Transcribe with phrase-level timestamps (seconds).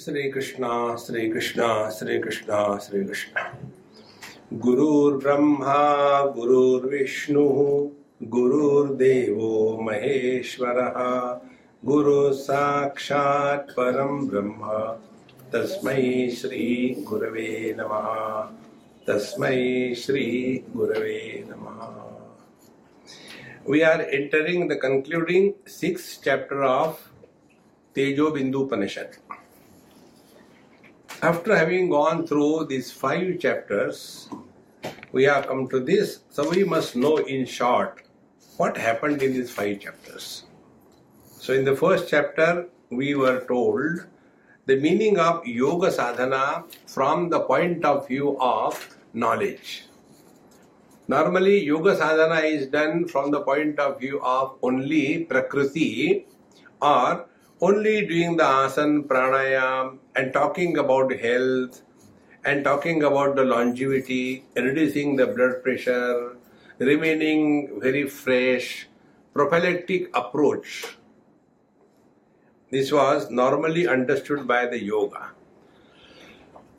[0.00, 3.58] श्री कृष्णा श्री कृष्णा श्री कृष्णा श्री कृष्णा
[4.52, 7.44] गुरुर्ब्रह्मा, गुरुर्विष्णु,
[8.22, 9.36] गुरुर्देव
[9.80, 10.94] महेश्वरः
[11.84, 14.62] गुरु साक्षात् परम ब्रह्म।
[15.52, 18.42] तस्मै श्री गुरवे नमः।
[19.06, 22.06] तस्मै श्री गुरवे नमः।
[23.74, 25.50] We are entering the concluding
[25.80, 26.92] sixth chapter of
[27.98, 29.25] Tejo Bindu Upanishad.
[31.22, 34.28] After having gone through these five chapters,
[35.12, 36.20] we have come to this.
[36.28, 38.02] So we must know in short
[38.58, 40.44] what happened in these five chapters.
[41.30, 44.06] So in the first chapter, we were told
[44.66, 49.86] the meaning of yoga sadhana from the point of view of knowledge.
[51.08, 56.26] Normally, yoga sadhana is done from the point of view of only prakriti
[56.82, 57.26] or
[57.60, 61.82] only doing the asana, pranayam, and talking about health
[62.44, 66.36] and talking about the longevity, reducing the blood pressure,
[66.78, 68.88] remaining very fresh,
[69.34, 70.96] prophylactic approach.
[72.70, 75.30] This was normally understood by the yoga.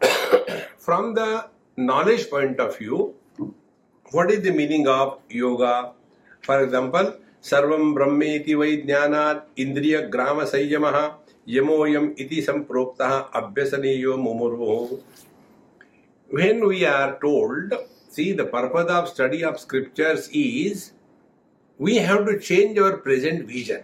[0.77, 3.15] from the knowledge point of view,
[4.11, 5.91] what is the meaning of yoga?
[6.41, 7.15] For example,
[7.49, 10.97] सर्वं ब्रह्मेति वै ज्ञानात् इन्द्रियग्रामसंयमः
[11.55, 14.97] यमोयम इति संप्रोक्तः अभ्यसनीयो मुमुर्वुः
[16.29, 17.73] When we are told,
[18.09, 20.91] see the purpose of study of scriptures is
[21.77, 23.83] we have to change our present vision.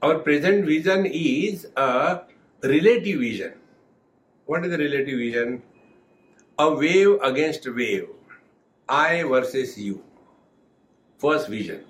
[0.00, 2.20] Our present vision is a
[2.62, 3.54] relative vision.
[4.46, 5.62] What is the relative vision?
[6.58, 8.08] A wave against wave.
[8.88, 10.04] I versus you.
[11.24, 11.84] First vision.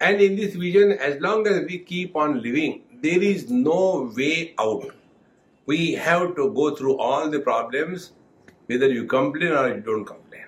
[0.00, 4.54] And in this vision, as long as we keep on living, there is no way
[4.60, 4.94] out.
[5.66, 8.12] We have to go through all the problems,
[8.66, 10.44] whether you complain or you don't complain.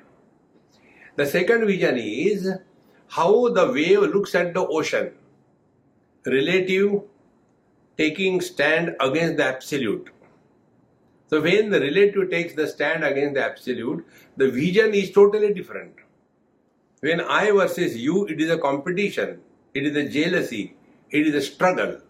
[1.16, 2.48] The second vision is
[3.08, 5.10] how the wave looks at the ocean.
[6.25, 7.03] Relative
[7.97, 10.10] taking stand against the absolute.
[11.26, 14.06] So when the relative takes the stand against the absolute,
[14.37, 15.97] the vision is totally different.
[17.00, 19.41] When I versus you, it is a competition,
[19.72, 20.76] it is a jealousy,
[21.10, 22.00] it is a struggle.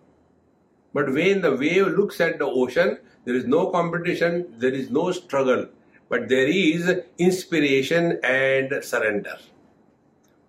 [0.95, 5.13] But when the wave looks at the ocean, there is no competition, there is no
[5.13, 5.67] struggle,
[6.09, 9.37] but there is inspiration and surrender.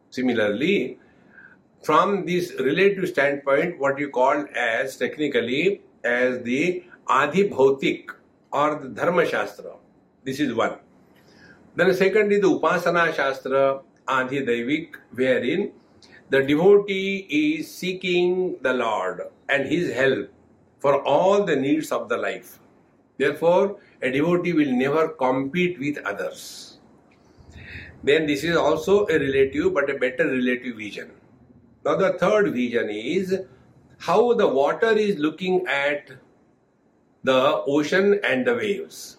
[0.10, 0.98] Similarly,
[1.84, 8.12] from this relative standpoint, what you call as technically as the Adi Bhautik
[8.52, 9.74] or the Dharma Shastra.
[10.24, 10.78] This is one.
[11.76, 15.72] Then the second is the Upasana Shastra, Daivik, wherein
[16.30, 20.30] the devotee is seeking the Lord and His help
[20.80, 22.60] for all the needs of the life.
[23.18, 26.80] Therefore, a devotee will never compete with others.
[28.04, 31.12] Then this is also a relative but a better relative vision.
[31.86, 33.40] Now the third vision is
[33.98, 36.12] how the water is looking at
[37.24, 39.18] the ocean and the waves.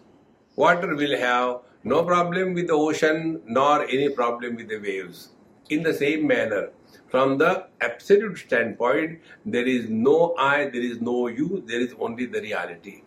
[0.57, 5.30] Water will have no problem with the ocean nor any problem with the waves.
[5.70, 6.70] In the same manner,
[7.08, 12.26] from the absolute standpoint, there is no I, there is no you, there is only
[12.26, 13.02] the reality.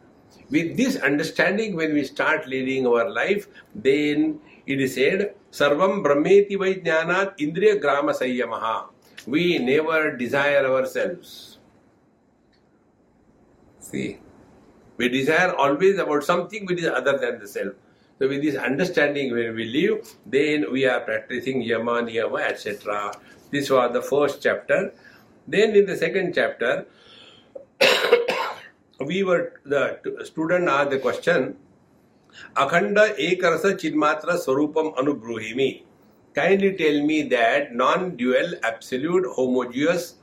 [0.49, 6.53] With this understanding, when we start leading our life, then it is said, Sarvam Brahmeti
[6.53, 8.87] Vaijnanat Indriya Grama Sayyamaha.
[9.27, 11.59] We never desire ourselves.
[13.79, 14.19] See,
[14.97, 17.73] we desire always about something which is other than the self.
[18.19, 23.11] So with this understanding when we live, then we are practicing yama, niyama, etc.
[23.51, 24.93] This was the first chapter.
[25.47, 26.85] Then in the second chapter,
[29.05, 31.57] we were the student asked the question,
[32.55, 35.83] Akhanda Ekarasa Chidmatra Swarupam Anubruhimi.
[36.33, 40.15] Kindly tell me that non-dual, absolute, homogeneous,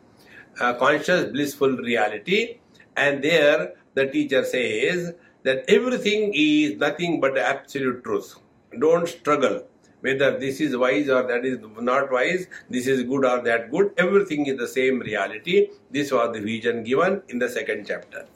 [0.61, 2.59] uh, conscious, blissful reality.
[2.97, 8.39] And there the teacher says that everything is nothing but the absolute truth.
[8.79, 9.65] Don't struggle
[10.01, 13.93] whether this is wise or that is not wise, this is good or that good.
[13.99, 15.69] Everything is the same reality.
[15.91, 18.27] This was the vision given in the second chapter.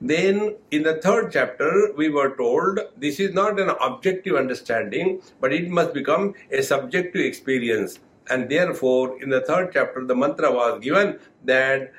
[0.00, 5.52] Then in the third chapter, we were told this is not an objective understanding, but
[5.52, 7.98] it must become a subjective experience.
[8.28, 11.92] And therefore, in the third chapter, the mantra was given that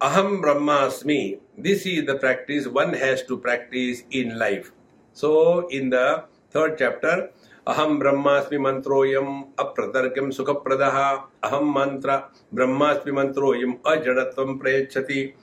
[0.00, 1.40] Aham Brahmasmi.
[1.56, 4.70] This is the practice one has to practice in life.
[5.12, 7.30] So, in the third chapter,
[7.66, 11.24] Aham Brahmasmi mantroyam apratarkam sukhapradaha.
[11.42, 15.34] Aham mantra Brahmasmi mantroyam ajadatvam prayachati.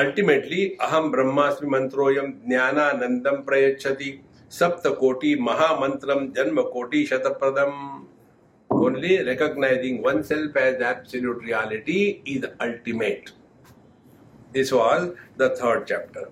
[0.00, 4.10] ultimately aham brahmasmi mantroyam jnananandam prayachati
[4.58, 7.72] sapta koti mahamantram janma koti shatapradam
[8.70, 11.98] only recognizing oneself as absolute reality
[12.34, 13.32] is ultimate
[14.52, 16.28] this was the third chapter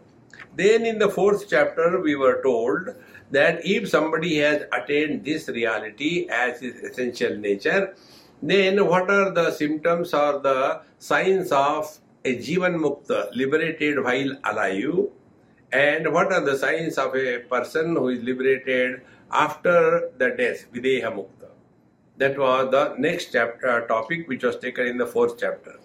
[0.55, 2.95] then in the fourth chapter we were told
[3.31, 7.95] that if somebody has attained this reality as his essential nature
[8.43, 15.09] then what are the symptoms or the signs of a Jivan Mukta, liberated while alive,
[15.73, 21.13] and what are the signs of a person who is liberated after the death, Videha
[21.19, 21.51] Mukta.
[22.17, 25.79] That was the next chapter uh, topic which was taken in the fourth chapter.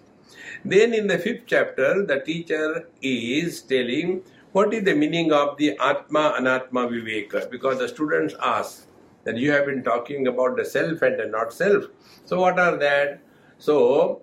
[0.64, 4.22] Then in the fifth chapter, the teacher is telling
[4.52, 8.86] what is the meaning of the Atma Anatma Viveka because the students ask
[9.24, 11.86] that you have been talking about the self and the not self.
[12.26, 13.20] So what are that?
[13.58, 14.22] So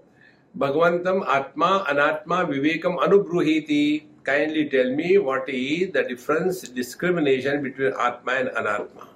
[0.58, 4.06] Bhagavantam Atma Anatma Vivekam Anubruhiti.
[4.24, 9.08] Kindly tell me what is the difference, discrimination between Atma and Anatma.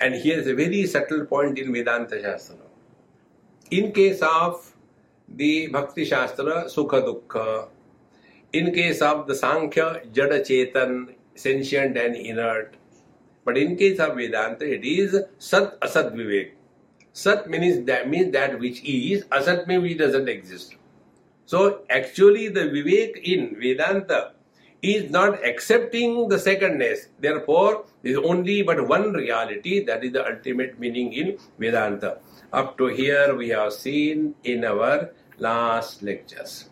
[0.00, 2.56] And here is a very subtle point in Vedanta Shastra.
[3.70, 4.75] In case of
[5.28, 7.68] the Bhakti Shastra, Sukha Dukkha.
[8.52, 12.76] In case of the Sankhya, Jada Chetan, sentient and inert.
[13.44, 16.52] But in case of Vedanta, it is Sat Asat Vivek.
[17.12, 20.74] Sat means that means that which is, Asat means which doesn't exist.
[21.46, 24.32] So actually the Vivek in Vedanta
[24.82, 27.08] is not accepting the secondness.
[27.18, 32.18] Therefore, there is only but one reality that is the ultimate meaning in Vedanta.
[32.52, 36.70] Up to here we have seen in our last lectures.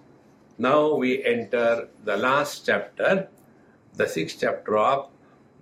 [0.57, 3.29] Now we enter the last chapter,
[3.95, 5.09] the sixth chapter of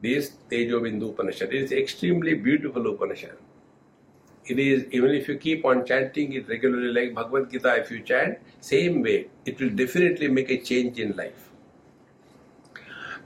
[0.02, 1.54] this Tejo Bindu Upanishad.
[1.54, 3.38] It is extremely beautiful Upanishad.
[4.44, 8.02] It is even if you keep on chanting it regularly like Bhagavad Gita, if you
[8.02, 11.50] chant, same way, it will definitely make a change in life.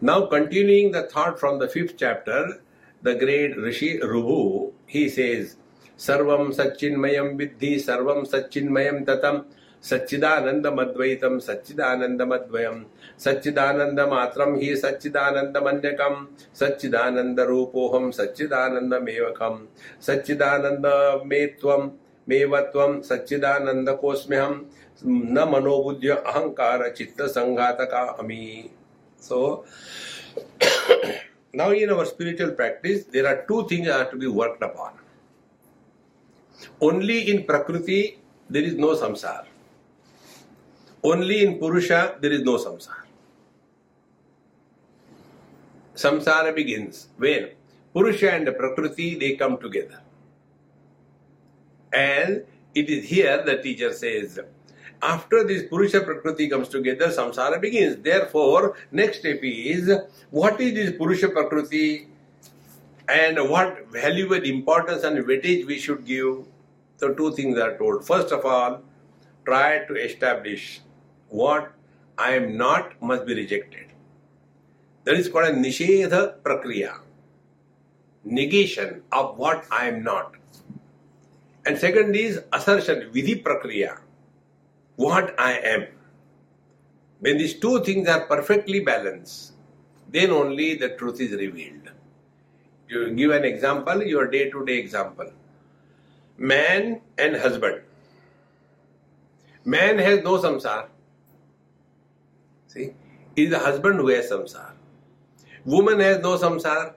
[0.01, 2.63] Now continuing the thought from the fifth chapter,
[3.03, 5.57] the great Rishi Ribhu, he says,
[5.99, 9.41] सर्व सच्चिन्मय विद्धि, सर्व सच्चिन्मय ततम। सर्वं सच्चिन्मयं ततम्
[9.85, 12.83] सच्चिदानन्दमद्वैतं सच्चिदानन्दमद्वयं
[13.21, 14.57] सच्चिदानन्दमात्रं
[16.55, 19.67] सच्चिदानंद रूपोहम सच्चिदानंद मेवकम
[20.03, 24.67] सच्चिदानंद सच्चिदानन्दमे त्वं सच्चिदानंद त्वं हम
[25.07, 28.71] न मनोबुद्धि अहंकार चित्त संघात का अमी
[29.23, 29.67] so
[31.57, 35.06] now in our spiritual practice there are two things are to be work upon
[36.81, 38.19] only in prakriti
[38.51, 39.47] there is no samsara
[41.03, 43.05] Only in Purusha there is no samsara.
[45.95, 47.51] Samsara begins when
[47.95, 50.01] Purusha and Prakriti they come together.
[51.93, 52.45] And
[52.75, 54.41] it is here the teacher says,
[55.03, 57.97] after this Purusha Prakriti comes together, samsara begins.
[58.03, 59.91] Therefore, next step is
[60.31, 62.09] what is this Purusha Prakriti
[63.09, 66.45] and what value and importance and weightage we should give.
[66.99, 68.07] So, two things are told.
[68.07, 68.83] First of all,
[69.45, 70.81] try to establish
[71.29, 71.73] what
[72.19, 73.87] I am not must be rejected.
[75.05, 77.01] That is called a nishedha prakriya,
[78.25, 80.35] negation of what I am not.
[81.67, 83.99] And second is assertion, vidhi prakriya,
[84.97, 85.87] what I am.
[87.21, 89.53] When these two things are perfectly balanced,
[90.11, 91.91] then only the truth is revealed.
[92.89, 95.31] You give an example, your day to day example.
[96.39, 97.83] Man and husband.
[99.65, 100.87] Man has no samsar.
[102.69, 102.95] See,
[103.35, 104.73] it is the husband who has samsar.
[105.65, 106.95] Woman has no samsar.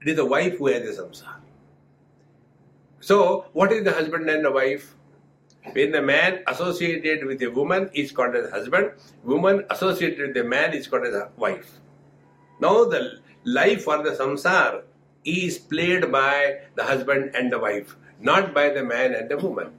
[0.00, 1.36] It is the wife who has the samsar.
[3.00, 4.96] So, what is the husband and the wife?
[5.72, 10.48] When the man associated with a woman is called as husband, woman associated with a
[10.48, 11.78] man is called as wife.
[12.60, 14.82] Now, the life or the samsara
[15.24, 19.72] is played by the husband and the wife, not by the man and the woman.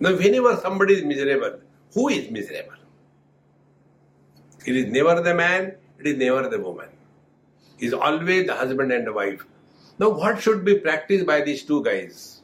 [0.00, 1.60] Now, whenever somebody is miserable,
[1.94, 2.72] who is miserable?
[4.66, 6.88] It is never the man, it is never the woman.
[7.78, 9.44] It is always the husband and the wife.
[9.98, 12.42] Now, what should be practiced by these two guys?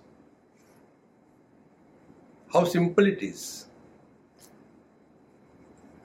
[2.52, 3.66] How simple it is.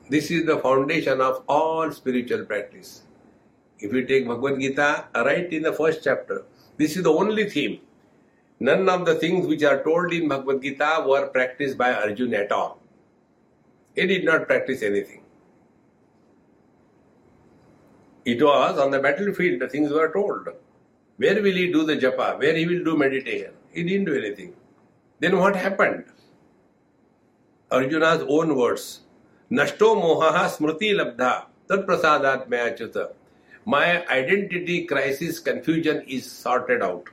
[0.09, 3.04] This is the foundation of all spiritual practice.
[3.79, 6.43] If you take Bhagavad Gita, right in the first chapter,
[6.77, 7.79] this is the only theme.
[8.59, 12.51] None of the things which are told in Bhagavad Gita were practiced by Arjuna at
[12.51, 12.79] all.
[13.95, 15.23] He did not practice anything.
[18.25, 20.47] It was on the battlefield, the things were told.
[21.17, 22.39] Where will he do the japa?
[22.39, 23.51] Where he will do meditation?
[23.71, 24.53] He didn't do anything.
[25.19, 26.05] Then what happened?
[27.71, 29.01] Arjuna's own words.
[29.53, 31.31] नष्टो मोह स्मृति लब्धा
[31.69, 32.97] तत्प्रसादात मैं Achyut
[33.65, 37.09] my identity crisis confusion is sorted out.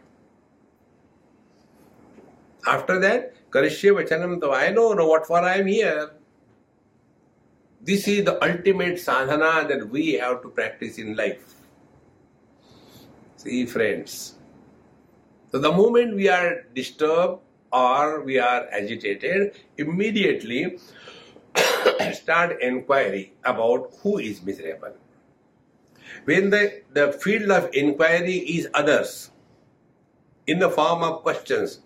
[2.67, 6.11] After that, Karishya Vachanam, though I know, what for I am here.
[7.81, 11.55] This is the ultimate sadhana that we have to practice in life.
[13.37, 14.35] See, friends.
[15.51, 17.41] So, the moment we are disturbed
[17.73, 20.79] or we are agitated, immediately
[22.13, 24.95] start inquiry about who is miserable.
[26.25, 29.31] When the, the field of inquiry is others,
[30.47, 31.81] in the form of questions,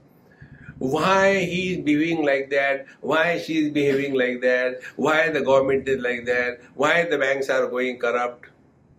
[0.78, 5.88] why he is behaving like that, why she is behaving like that, why the government
[5.88, 8.50] is like that, why the banks are going corrupt.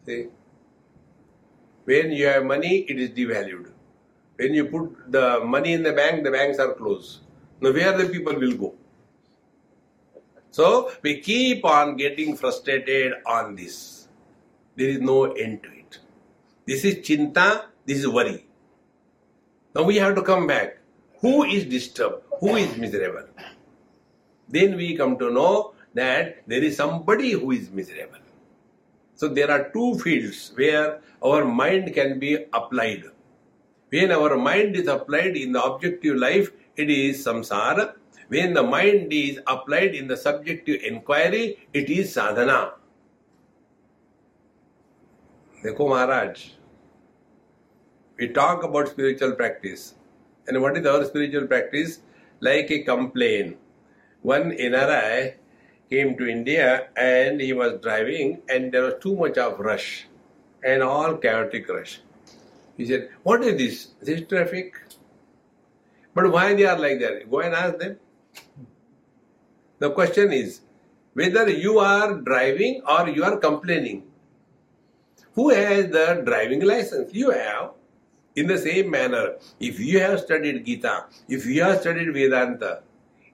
[0.05, 0.27] See?
[1.85, 3.71] When you have money, it is devalued.
[4.37, 7.19] When you put the money in the bank, the banks are closed.
[7.61, 8.75] Now, where the people will go?
[10.51, 13.96] So, we keep on getting frustrated on this.
[14.77, 15.97] There is no end to it.
[16.67, 18.45] This is chinta, this is worry.
[19.73, 20.77] Now, we have to come back.
[21.21, 22.23] Who is disturbed?
[22.39, 23.27] Who is miserable?
[24.47, 28.19] Then we come to know that there is somebody who is miserable.
[29.15, 33.05] So there are two fields where our mind can be applied.
[33.89, 37.95] When our mind is applied in the objective life, it is samsara.
[38.27, 42.73] When the mind is applied in the subjective inquiry, it is sadhana.
[45.67, 46.51] Dekho Maharaj,
[48.17, 49.95] we talk about spiritual practice.
[50.47, 51.99] And what is our spiritual practice?
[52.39, 53.57] Like a complaint.
[54.21, 55.33] One NRI
[55.89, 60.07] came to India and he was driving and there was too much of rush
[60.63, 61.99] and all chaotic rush.
[62.77, 63.87] He said, what is this?
[64.01, 64.73] This traffic?
[66.13, 67.29] But why they are like that?
[67.29, 67.97] Go and ask them.
[69.79, 70.61] The question is
[71.13, 74.06] whether you are driving or you are complaining.
[75.37, 77.13] Who has the driving license?
[77.13, 77.73] You have.
[78.35, 82.81] In the same manner, if you have studied Gita, if you have studied Vedanta,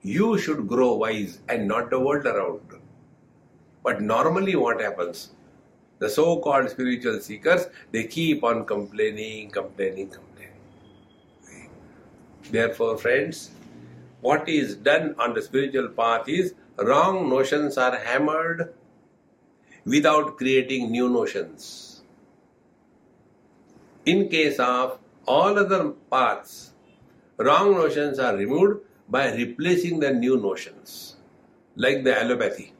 [0.01, 2.59] you should grow wise and not the world around.
[3.83, 5.29] But normally, what happens?
[5.99, 11.69] The so called spiritual seekers, they keep on complaining, complaining, complaining.
[12.51, 13.51] Therefore, friends,
[14.19, 18.73] what is done on the spiritual path is wrong notions are hammered
[19.85, 21.92] without creating new notions.
[24.05, 26.73] In case of all other paths,
[27.37, 31.15] wrong notions are removed by replacing the new notions,
[31.77, 32.73] like the allopathy.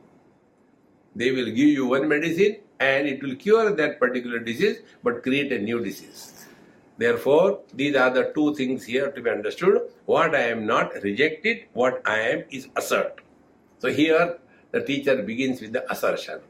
[1.15, 5.53] They will give you one medicine and it will cure that particular disease but create
[5.53, 6.48] a new disease.
[6.98, 9.82] Therefore, these are the two things here to be understood.
[10.06, 13.22] What I am not rejected, what I am is assert.
[13.80, 14.39] So here
[14.72, 16.42] the teacher begins with the assertion.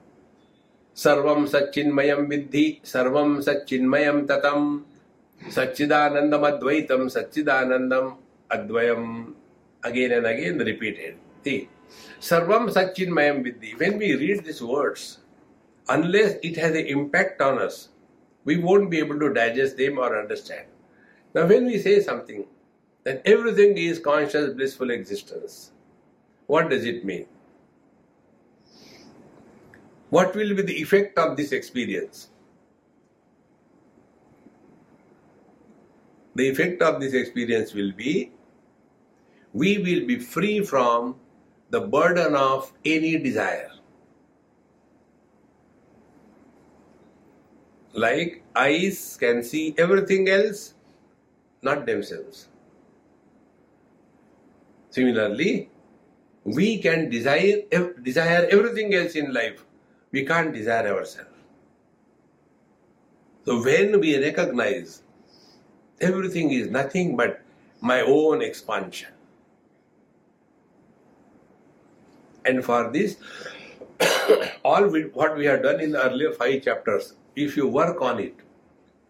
[0.94, 4.62] सर्वं सच्चिन्मयं विद्धि सर्वं सच्चिन्मयं ततं
[5.56, 8.10] सच्चिदानन्दमद्वैतं सच्चिदानन्दम्
[8.52, 9.08] अद्वयम्
[9.84, 11.16] again and again repeated.
[11.44, 11.68] See,
[12.20, 13.78] Sarvam Satchinmayam Vidhi.
[13.78, 15.18] When we read these words,
[15.88, 17.88] unless it has an impact on us,
[18.44, 20.66] we won't be able to digest them or understand.
[21.34, 22.46] Now, when we say something
[23.04, 25.72] that everything is conscious, blissful existence,
[26.46, 27.26] what does it mean?
[30.13, 32.29] What will be the effect of this experience?
[36.35, 38.31] The effect of this experience will be
[39.53, 41.15] we will be free from
[41.71, 43.71] the burden of any desire.
[47.93, 50.75] Like eyes can see everything else,
[51.63, 52.47] not themselves.
[54.91, 55.69] Similarly,
[56.43, 57.61] we can desire,
[58.03, 59.65] desire everything else in life,
[60.13, 61.29] we can't desire ourselves.
[63.45, 65.01] So when we recognize
[65.99, 67.41] everything is nothing but
[67.81, 69.09] my own expansion,
[72.45, 73.17] and for this,
[74.63, 78.19] all we, what we have done in the earlier five chapters, if you work on
[78.19, 78.35] it,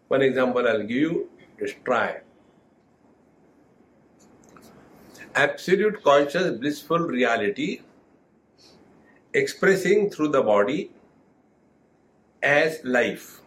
[0.08, 1.30] one example I'll give you,
[1.60, 2.20] just try.
[5.34, 7.80] Absolute conscious blissful reality
[9.34, 10.92] expressing through the body
[12.42, 13.40] as life.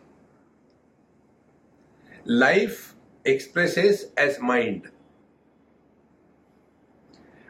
[2.25, 4.91] Life expresses as mind.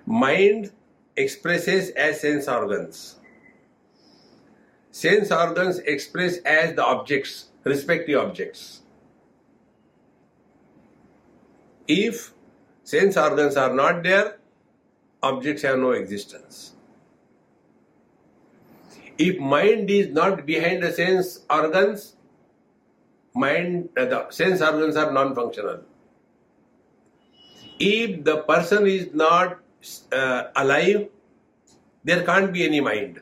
[0.05, 0.71] Mind
[1.15, 3.15] expresses as sense organs.
[4.91, 8.81] Sense organs express as the objects, respective objects.
[11.87, 12.33] If
[12.83, 14.37] sense organs are not there,
[15.23, 16.76] objects have no existence.
[19.17, 22.15] If mind is not behind the sense organs,
[23.33, 25.81] mind, uh, the sense organs are non-functional.
[27.79, 29.59] If the person is not
[30.11, 31.09] uh, alive,
[32.03, 33.21] there can't be any mind.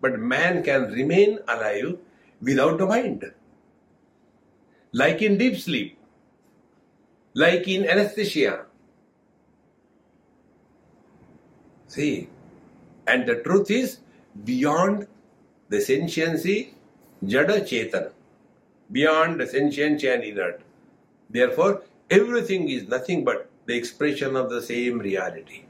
[0.00, 1.98] But man can remain alive
[2.40, 3.24] without the mind.
[4.92, 5.98] Like in deep sleep,
[7.34, 8.66] like in anesthesia.
[11.86, 12.28] See,
[13.06, 13.98] and the truth is
[14.44, 15.06] beyond
[15.68, 16.74] the sentiency,
[17.24, 18.12] jada chetana,
[18.90, 20.60] beyond the sentiency and inert.
[21.30, 25.64] Therefore, everything is nothing but the expression of the same reality.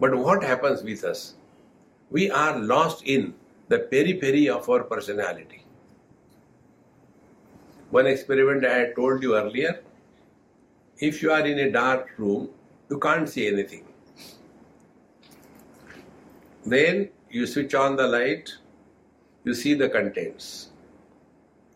[0.00, 1.34] But what happens with us?
[2.10, 3.34] We are lost in
[3.68, 5.64] the periphery of our personality.
[7.90, 9.80] One experiment I had told you earlier
[10.98, 12.50] if you are in a dark room,
[12.90, 13.84] you can't see anything.
[16.64, 18.50] Then you switch on the light,
[19.44, 20.70] you see the contents.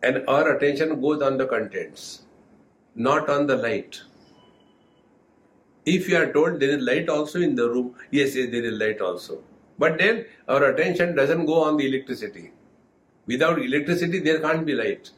[0.01, 2.23] And our attention goes on the contents,
[2.95, 4.01] not on the light.
[5.85, 8.79] If you are told there is light also in the room, yes, yes, there is
[8.79, 9.43] light also.
[9.77, 12.51] But then our attention doesn't go on the electricity.
[13.25, 15.11] Without electricity, there can't be light.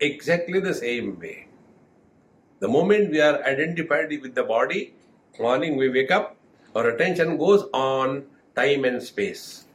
[0.00, 1.48] Exactly the same way.
[2.60, 4.94] The moment we are identified with the body,
[5.38, 6.36] morning we wake up,
[6.74, 8.24] our attention goes on
[8.56, 9.66] time and space.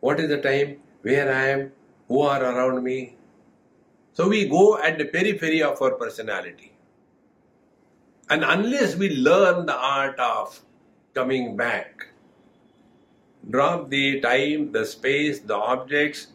[0.00, 0.78] What is the time?
[1.02, 1.72] Where I am?
[2.08, 3.16] Who are around me?
[4.14, 6.72] So we go at the periphery of our personality.
[8.30, 10.60] And unless we learn the art of
[11.14, 12.06] coming back,
[13.50, 16.28] drop the time, the space, the objects,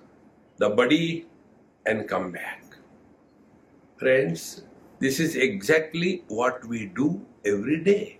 [0.57, 1.27] the body,
[1.85, 2.63] and come back.
[3.97, 4.63] Friends,
[4.99, 8.19] this is exactly what we do every day.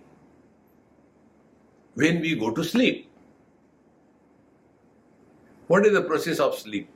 [1.94, 3.05] When we go to sleep,
[5.66, 6.88] what is the process of sleep?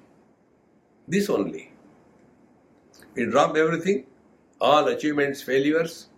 [1.09, 1.73] This only.
[3.15, 4.07] We drop everything,
[4.61, 6.09] all achievements, failures,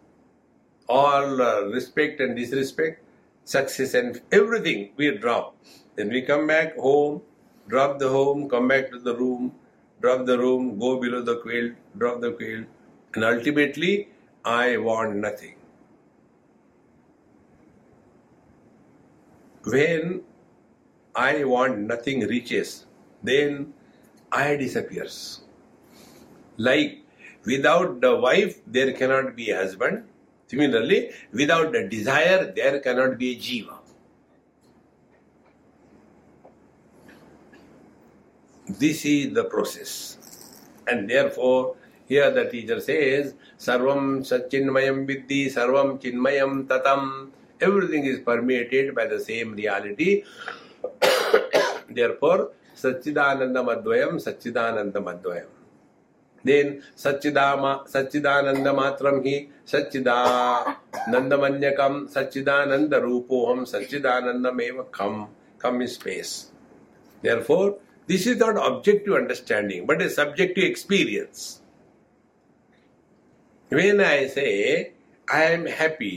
[0.89, 3.03] all uh, respect and disrespect,
[3.45, 5.57] success and everything we drop.
[5.97, 7.23] Then we come back home,
[7.69, 9.55] drop the home, come back to the room,
[10.01, 12.67] drop the room, go below the quilt, drop the quilt,
[13.15, 14.09] and ultimately
[14.45, 15.57] I want nothing.
[19.65, 20.23] When
[21.15, 22.87] I want nothing reaches,
[23.23, 23.75] then
[24.31, 25.43] I disappears.
[26.57, 26.99] Like
[27.45, 30.05] without the wife, there cannot be a husband.
[30.47, 33.79] Similarly, without the desire, there cannot be a jiva.
[38.69, 40.19] This is the process.
[40.87, 47.31] And therefore, here the teacher says, Sarvam Satchinmayam Vidhi, Sarvam Chinmayam Tatam.
[47.61, 50.25] Everything is permeated by the same reality.
[51.97, 52.41] therefore
[52.77, 55.51] सच्चिदानंदम अद्वयम सच्चिदानंदम अद्वयम
[56.45, 59.35] then सच्चिदामा सच्चिदानंद मात्रम ही
[59.73, 60.17] सच्चिदा
[61.09, 65.25] नंदमन्यकम सच्चिदानंद रूपो हम सच्चिदानंद मेव come
[65.61, 66.35] come in space
[67.23, 67.71] therefore
[68.09, 71.47] this is not objective understanding but a subjective experience
[73.71, 74.49] when I say
[75.29, 76.17] I am happy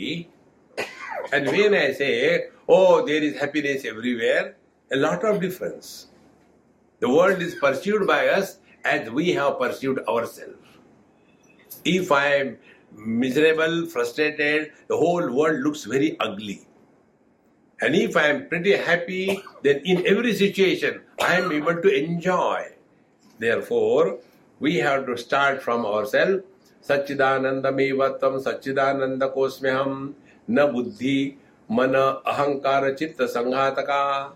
[1.34, 2.12] and when I say
[2.68, 4.56] oh, there is happiness everywhere,
[4.92, 6.08] a lot of difference.
[7.00, 10.58] The world is pursued by us as we have pursued ourselves.
[11.84, 12.58] If I am
[12.96, 16.66] miserable, frustrated, the whole world looks very ugly.
[17.82, 22.72] And if I am pretty happy, then in every situation I am able to enjoy.
[23.38, 24.20] Therefore,
[24.60, 26.44] we have to start from ourselves.
[26.82, 30.14] Sachidanandameva tam sachidananda kosmyaham
[30.48, 34.32] na buddhi Mana Ahankara Chitta Sanghataka.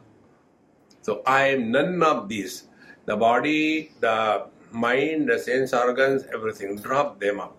[1.02, 2.64] So I am none of these.
[3.06, 6.78] The body, the mind, the sense organs, everything.
[6.78, 7.52] Drop them off.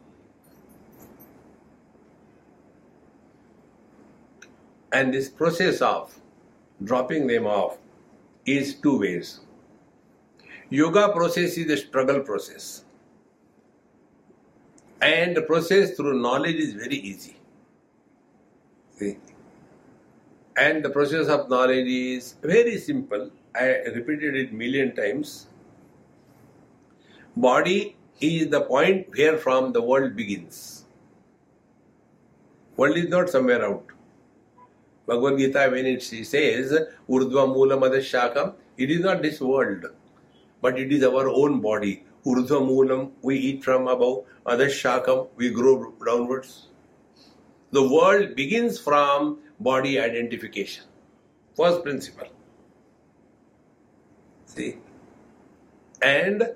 [4.92, 6.14] And this process of
[6.82, 7.78] dropping them off
[8.44, 9.40] is two ways.
[10.68, 12.84] Yoga process is a struggle process.
[15.00, 17.36] And the process through knowledge is very easy.
[18.98, 19.16] See?
[20.62, 23.30] And the process of knowledge is very simple.
[23.54, 25.46] I repeated it million times.
[27.34, 30.84] Body is the point where from the world begins.
[32.76, 33.86] World is not somewhere out.
[35.06, 36.72] Bhagavad Gita, when it says
[37.08, 39.86] Urdhva Mula Madashakam, it is not this world,
[40.60, 42.04] but it is our own body.
[42.26, 46.66] Urdhva Moolam, we eat from above, Adashakam, we grow downwards.
[47.72, 50.84] The world begins from body identification.
[51.54, 52.28] First principle.
[54.46, 54.78] See?
[56.02, 56.54] And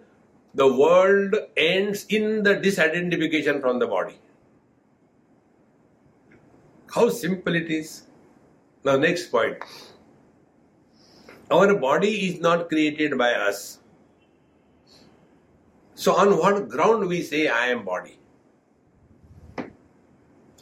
[0.55, 4.19] the world ends in the disidentification from the body.
[6.95, 8.05] How simple it is.
[8.85, 9.59] Now, next point.
[11.51, 13.81] Our body is not created by us.
[15.95, 18.19] So, on what ground we say I am body?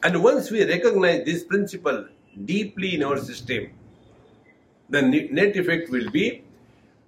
[0.02, 2.06] And once we recognize this principle
[2.44, 3.70] deeply in our system,
[4.88, 6.44] the net effect will be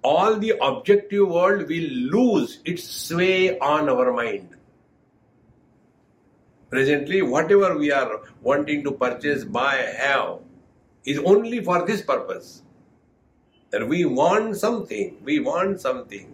[0.05, 4.49] all the objective world will lose its sway on our mind.
[6.69, 10.39] Presently, whatever we are wanting to purchase, buy, have,
[11.05, 12.61] is only for this purpose.
[13.71, 16.31] That we want something, we want something.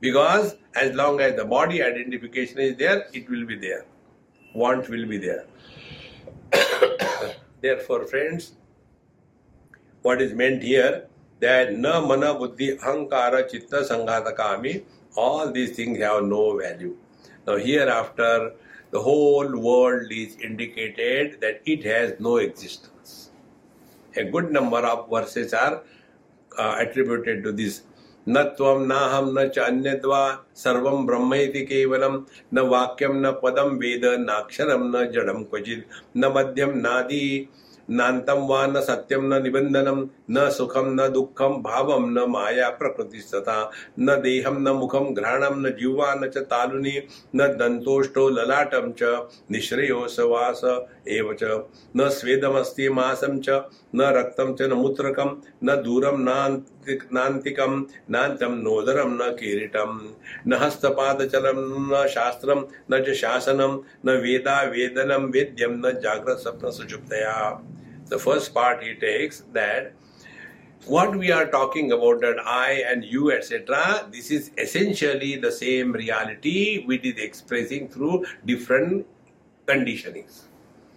[0.00, 3.86] Because as long as the body identification is there, it will be there.
[4.54, 5.46] Want will be there.
[7.66, 8.52] Therefore, friends,
[10.02, 11.06] what is meant here
[11.40, 14.82] that na mana buddhi ahankara chitta sanghata
[15.16, 16.96] all these things have no value.
[17.46, 18.52] Now hereafter
[18.92, 23.30] the whole world is indicated that it has no existence.
[24.16, 25.82] A good number of verses are
[26.56, 27.82] uh, attributed to this
[28.28, 34.90] न त्वं नाहं न च अन्यद्वा सर्वं ब्रह्मेति केवलं, न वाक्यं न पदं वेद नाक्षरं
[34.90, 35.84] न जडं क्वचित्
[36.16, 37.48] न मध्यं नादि,
[37.90, 44.20] नान्तं वा न सत्यं न निबन्धनं, न सुखं न दुःखं, भावं न माया प्रकृतिस्तथा, न
[44.20, 47.02] देहं न मुखं, घ्राणं न जिह्वा न च तालुनि,
[47.36, 49.02] न दन्तोष्टो ललाटं च
[49.50, 50.60] निःश्रेयो सवास
[51.16, 51.58] एव च
[51.96, 53.60] न स्वेदमस्ति मासं च
[53.94, 57.80] न रक्तं च न मूत्रकं न दूरं नान्तिकं
[58.16, 59.96] नान्तं नोदरं न किरीटं
[60.48, 67.34] न हस्तपादचलं न शास्त्रं न च शासनं न वेदा वेदनं वेद्यं न जाग्रत स्वप्न सुषुप्तया
[68.08, 69.92] the first part he takes that
[70.86, 75.92] what we are talking about that I and you etc this is essentially the same
[75.92, 79.06] reality which is expressing through different
[79.66, 80.44] conditionings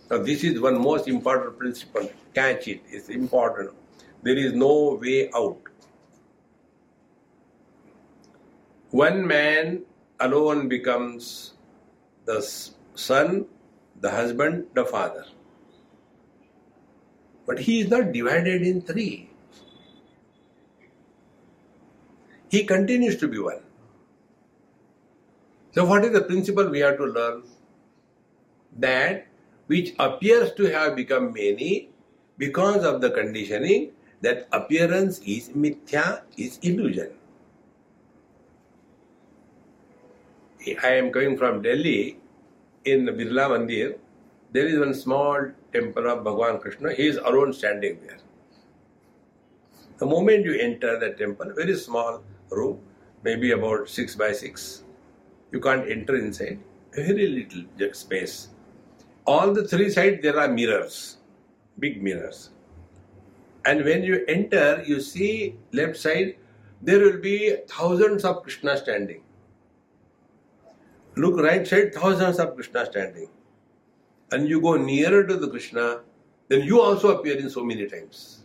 [0.10, 3.72] now this is one most important principle catch it it's important
[4.24, 5.74] there is no way out
[8.92, 9.82] one man
[10.20, 11.54] alone becomes
[12.26, 12.40] the
[13.10, 13.46] son
[14.02, 15.26] the husband the father
[17.50, 19.28] but he is not divided in three.
[22.48, 23.64] He continues to be one.
[25.72, 27.42] So, what is the principle we have to learn?
[28.78, 29.29] That
[29.70, 31.90] which appears to have become many
[32.40, 37.12] because of the conditioning, that appearance is mithya, is illusion.
[40.84, 42.18] I am coming from Delhi
[42.86, 43.98] in Birla Mandir.
[44.52, 48.18] There is one small temple of Bhagwan Krishna, he is alone standing there.
[50.00, 52.80] The moment you enter the temple, very small room,
[53.24, 54.84] maybe about 6 by 6,
[55.52, 56.60] you can't enter inside,
[56.94, 58.50] very little space.
[59.38, 61.18] On the three sides there are mirrors,
[61.78, 62.50] big mirrors.
[63.66, 66.38] And when you enter, you see left side,
[66.82, 69.22] there will be thousands of Krishna standing.
[71.16, 73.30] Look right side, thousands of Krishna standing
[74.32, 76.02] and you go nearer to the Krishna,
[76.48, 78.44] then you also appear in so many times.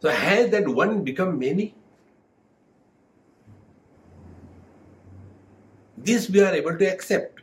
[0.00, 1.74] So has that one become many?
[5.96, 7.40] This we are able to accept.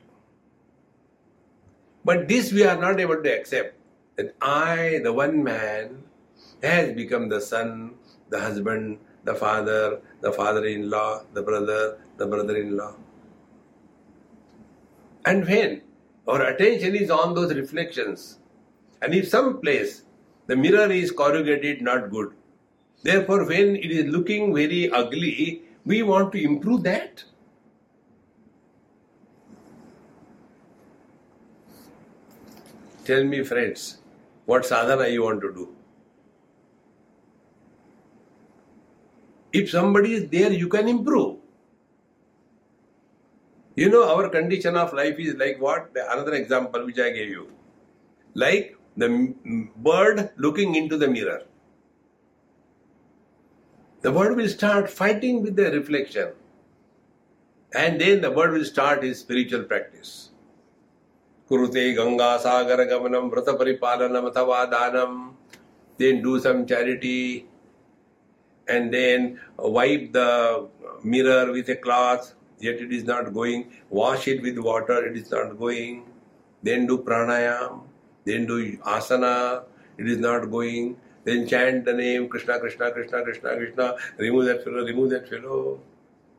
[2.05, 3.75] But this we are not able to accept.
[4.15, 6.03] That I, the one man,
[6.63, 7.95] has become the son,
[8.29, 12.95] the husband, the father, the father in law, the brother, the brother in law.
[15.25, 15.81] And when
[16.27, 18.39] our attention is on those reflections.
[19.01, 20.03] And if some place
[20.47, 22.31] the mirror is corrugated, not good.
[23.03, 27.23] Therefore, when it is looking very ugly, we want to improve that.
[33.05, 33.99] Tell me, friends,
[34.45, 35.75] what sadhana you want to do?
[39.53, 41.37] If somebody is there, you can improve.
[43.75, 45.91] You know, our condition of life is like what?
[45.95, 47.51] Another example which I gave you.
[48.33, 49.35] Like the
[49.77, 51.43] bird looking into the mirror.
[54.01, 56.31] The bird will start fighting with the reflection.
[57.73, 60.29] And then the bird will start his spiritual practice.
[61.49, 65.19] कुरुते गंगा सागर गमनम, व्रत परिपालनम अथवा दानम।
[65.99, 67.19] Then do some charity
[68.67, 74.43] and then wipe the mirror with a cloth yet it is not going wash it
[74.43, 76.01] with water it is not going
[76.63, 77.81] then do pranayama
[78.25, 78.59] then do
[78.91, 79.33] asana
[79.99, 80.93] it is not going
[81.25, 85.61] then chant the name Krishna Krishna Krishna Krishna Krishna remove that fellow remove that fellow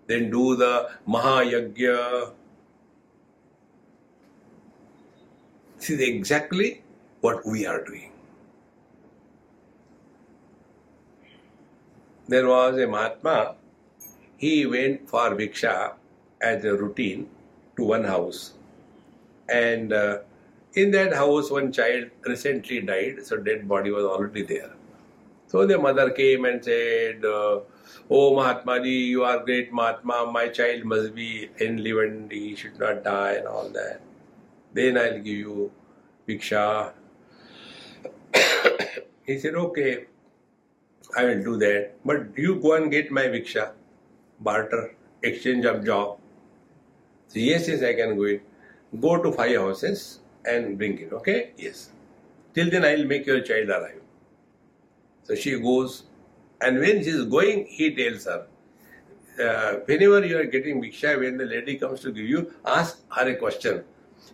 [0.08, 1.86] then do the mahayajna
[5.86, 6.82] This is exactly
[7.20, 8.10] what we are doing.
[12.26, 13.54] There was a Mahatma,
[14.36, 15.92] he went for Bhiksha
[16.40, 17.28] as a routine
[17.76, 18.54] to one house.
[19.48, 20.18] And uh,
[20.74, 24.72] in that house, one child recently died, so dead body was already there.
[25.46, 27.60] So the mother came and said, uh,
[28.10, 32.76] Oh Mahatma ji, you are great Mahatma, my child must be in enlivened, he should
[32.76, 34.00] not die and all that.
[34.76, 35.72] Then I'll give you
[36.28, 36.92] Bhiksha.
[39.26, 40.06] he said, Okay,
[41.16, 41.94] I will do that.
[42.04, 43.70] But you go and get my Bhiksha,
[44.40, 46.18] barter, exchange of job.
[47.28, 48.42] So, yes, yes, I can go it.
[49.00, 51.52] Go to five houses and bring it, okay?
[51.56, 51.90] Yes.
[52.54, 54.02] Till then, I will make your child alive.
[55.22, 56.04] So she goes,
[56.60, 58.46] and when she is going, he tells her,
[59.42, 63.28] uh, whenever you are getting Bhiksha, when the lady comes to give you, ask her
[63.28, 63.84] a question.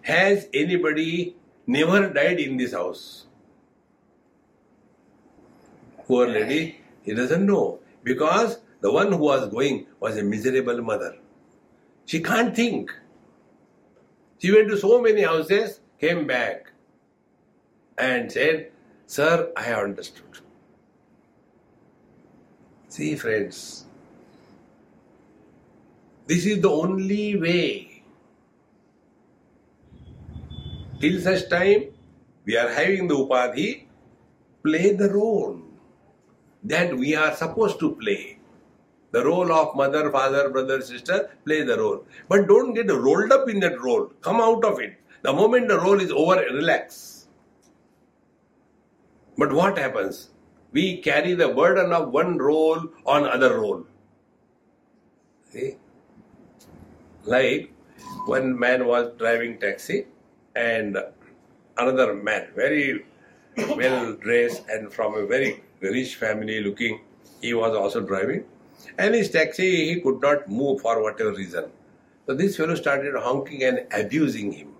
[0.00, 3.26] Has anybody never died in this house?
[6.06, 11.16] Poor lady, he doesn't know because the one who was going was a miserable mother.
[12.06, 12.92] She can't think.
[14.38, 16.72] She went to so many houses, came back,
[17.96, 18.72] and said,
[19.06, 20.38] Sir, I have understood.
[22.88, 23.86] See, friends,
[26.26, 27.91] this is the only way.
[31.02, 31.86] Till such time,
[32.44, 33.86] we are having the upadhi,
[34.62, 35.60] play the role
[36.62, 38.38] that we are supposed to play.
[39.10, 42.04] The role of mother, father, brother, sister, play the role.
[42.28, 44.12] But don't get rolled up in that role.
[44.20, 44.94] Come out of it.
[45.22, 47.26] The moment the role is over, relax.
[49.36, 50.30] But what happens?
[50.70, 53.84] We carry the burden of one role on other role.
[55.50, 55.78] See?
[57.24, 57.74] Like
[58.26, 60.06] one man was driving taxi
[60.54, 60.98] and
[61.78, 63.04] another man, very
[63.56, 67.00] well dressed and from a very rich family looking,
[67.40, 68.44] he was also driving.
[68.98, 71.66] And his taxi, he could not move for whatever reason.
[72.26, 74.74] So this fellow started honking and abusing him,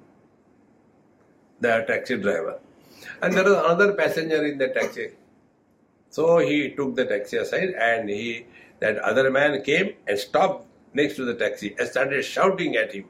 [1.60, 2.60] the taxi driver.
[3.20, 5.10] And there was another passenger in the taxi.
[6.10, 8.46] So he took the taxi aside and he
[8.80, 13.04] that other man came and stopped next to the taxi and started shouting at him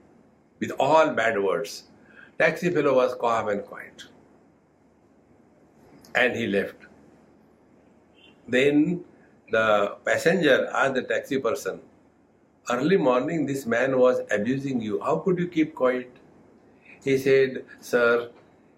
[0.60, 1.84] with all bad words.
[2.42, 4.02] Taxi fellow was calm and quiet.
[6.16, 6.74] And he left.
[8.48, 9.04] Then
[9.52, 11.78] the passenger asked the taxi person,
[12.68, 15.00] Early morning, this man was abusing you.
[15.00, 16.10] How could you keep quiet?
[17.04, 18.30] He said, Sir,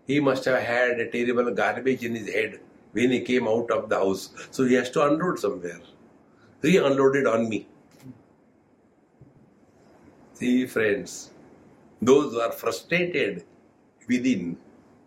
[0.07, 2.61] he must have had a terrible garbage in his head
[2.92, 4.29] when he came out of the house.
[4.50, 5.81] So he has to unload somewhere.
[6.61, 7.66] He unloaded on me.
[10.35, 11.31] See, friends,
[12.03, 13.44] those who are frustrated
[14.09, 14.57] within,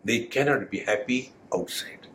[0.03, 2.07] they cannot be happy outside.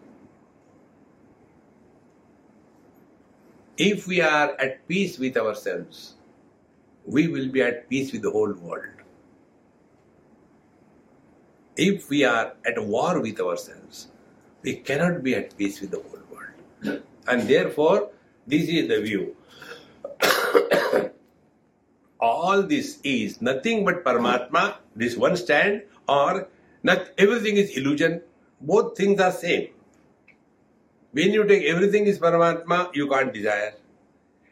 [3.76, 6.14] If we are at peace with ourselves,
[7.06, 9.02] we will be at peace with the whole world.
[11.76, 14.08] If we are at war with ourselves,
[14.62, 17.02] we cannot be at peace with the whole world.
[17.26, 18.10] And therefore,
[18.46, 19.36] this is the view.
[22.20, 26.48] All this is nothing but Paramatma, this one stand, or
[26.82, 28.22] not everything is illusion.
[28.60, 29.68] Both things are same.
[31.12, 33.74] When you take everything is Paramatma, you can't desire.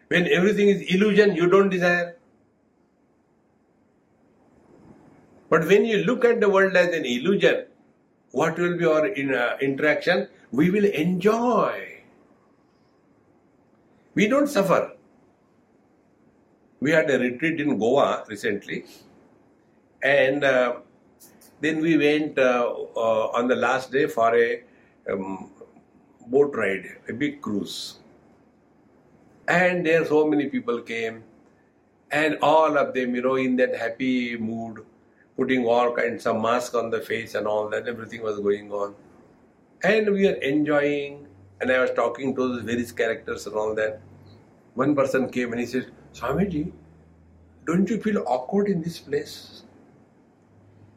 [0.08, 2.16] When everything is illusion, you don't desire.
[5.48, 7.66] But when you look at the world as an illusion,
[8.32, 10.28] what will be our in, uh, interaction?
[10.52, 12.02] We will enjoy.
[14.14, 14.92] We don't suffer.
[16.80, 18.84] We had a retreat in Goa recently,
[20.02, 20.76] and uh,
[21.60, 24.62] then we went uh, uh on the last day for a
[25.10, 25.50] um,
[26.26, 27.98] boat ride, a big cruise.
[29.48, 31.24] And there so many people came,
[32.10, 34.84] and all of them, you know, in that happy mood,
[35.36, 38.94] putting all kinds of mask on the face and all that, everything was going on.
[39.82, 41.26] And we are enjoying,
[41.60, 44.00] and I was talking to those various characters and all that.
[44.74, 46.72] One person came and he said, Swamiji,
[47.66, 49.62] don't you feel awkward in this place?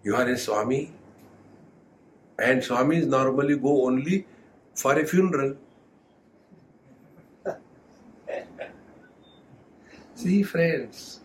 [0.04, 0.92] You are a Swami,
[2.38, 4.26] and Swamis normally go only
[4.76, 5.56] for a funeral.
[10.16, 11.22] See, friends,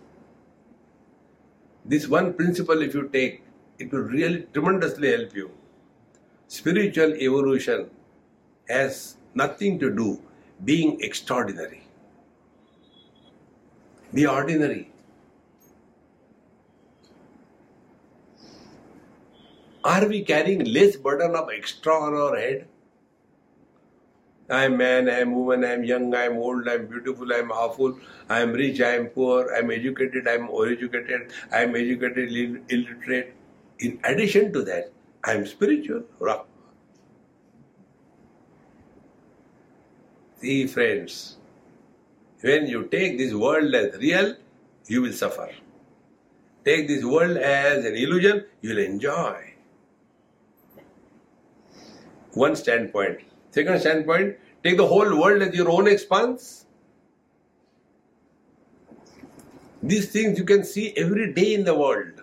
[1.84, 3.42] this one principle, if you take,
[3.78, 5.50] it will really tremendously help you.
[6.46, 7.90] Spiritual evolution
[8.68, 10.22] has nothing to do
[10.64, 11.82] being extraordinary.
[14.12, 14.90] Be ordinary.
[19.88, 22.66] Are we carrying less burden of extra on our head?
[24.50, 27.32] I am man, I am woman, I am young, I am old, I am beautiful,
[27.32, 27.98] I am awful,
[28.28, 32.30] I am rich, I am poor, I am educated, I am uneducated, I am educated,
[32.68, 33.34] illiterate.
[33.78, 34.92] In addition to that,
[35.24, 36.04] I am spiritual.
[40.42, 41.36] See, friends,
[42.42, 44.34] when you take this world as real,
[44.86, 45.50] you will suffer.
[46.64, 49.47] Take this world as an illusion, you will enjoy.
[52.34, 53.20] One standpoint.
[53.50, 56.66] Second standpoint, take the whole world as your own expanse.
[59.82, 62.22] These things you can see every day in the world.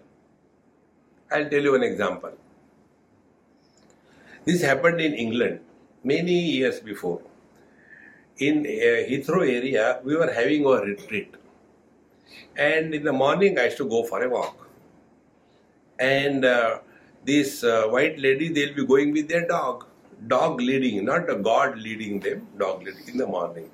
[1.31, 2.31] I'll tell you an example.
[4.45, 5.61] This happened in England
[6.03, 7.21] many years before.
[8.37, 11.33] In uh, Heathrow area, we were having a retreat.
[12.55, 14.67] And in the morning, I used to go for a walk.
[15.97, 16.79] And uh,
[17.23, 19.85] this uh, white lady, they'll be going with their dog
[20.27, 23.69] dog leading, not a god leading them, dog leading in the morning.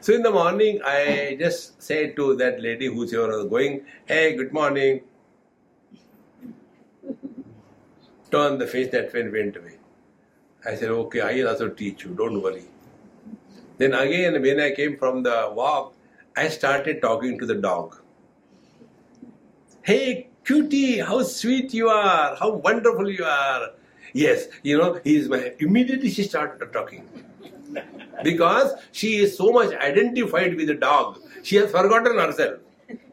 [0.00, 4.52] So in the morning, I just say to that lady who's here going, hey, good
[4.52, 5.02] morning.
[8.30, 9.78] Turn the face that went, went away.
[10.64, 12.64] I said, okay, I will also teach you, don't worry.
[13.78, 15.94] Then again, when I came from the walk,
[16.36, 18.00] I started talking to the dog.
[19.82, 23.70] Hey, cutie, how sweet you are, how wonderful you are.
[24.12, 25.52] Yes, you know, he is my.
[25.58, 27.06] Immediately she started talking.
[28.22, 32.60] Because she is so much identified with the dog, she has forgotten herself.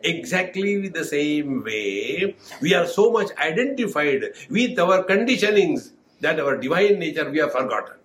[0.03, 6.99] Exactly the same way, we are so much identified with our conditionings that our divine
[6.99, 7.95] nature we have forgotten.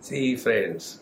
[0.00, 1.00] See, friends.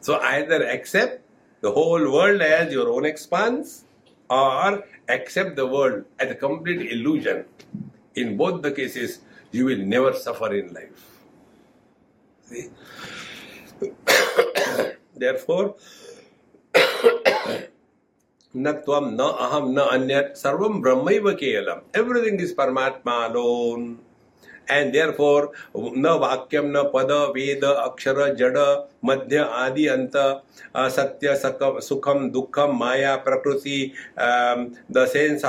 [0.00, 1.22] So either accept
[1.60, 3.84] the whole world as your own expanse
[4.30, 7.44] or accept the world as a complete illusion,
[8.14, 9.18] in both the cases,
[9.50, 11.20] you will never suffer in life.
[12.46, 12.68] See?
[15.16, 15.74] Therefore,
[18.54, 21.82] Natvam na aham na anyat sarvam brahmaiva kevalam.
[21.94, 23.98] Everything is Paramatma alone.
[24.68, 28.58] And therefore न वाक्यम न पद, वेद, अक्षर, जड़,
[29.04, 30.16] मध्य, आदि, अंत
[30.96, 31.34] सत्य
[31.82, 35.42] सुखम दुखम माया, प्रकृति द सेंस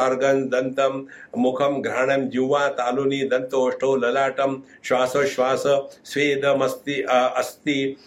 [0.51, 1.05] दंतम
[1.37, 5.63] मुखम घ्राणम जुवा तालुनी दंत ओष्ठो ललाटम श्वास श्वास,
[6.05, 7.97] स्वेद अस्ति अस्थि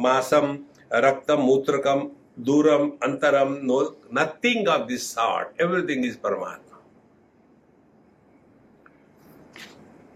[0.00, 0.56] मासम
[0.94, 2.08] रक्तम मूत्रकम
[2.40, 3.80] दूरम अंतरम no
[4.14, 6.69] nothing of this sort, everything is Paramatma.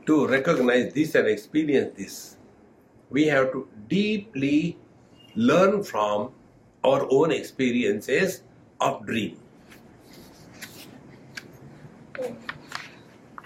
[0.06, 2.36] To recognize this and experience this,
[3.10, 4.78] we have to deeply
[5.34, 6.32] learn from
[6.82, 8.42] our own experiences
[8.80, 9.38] of dream.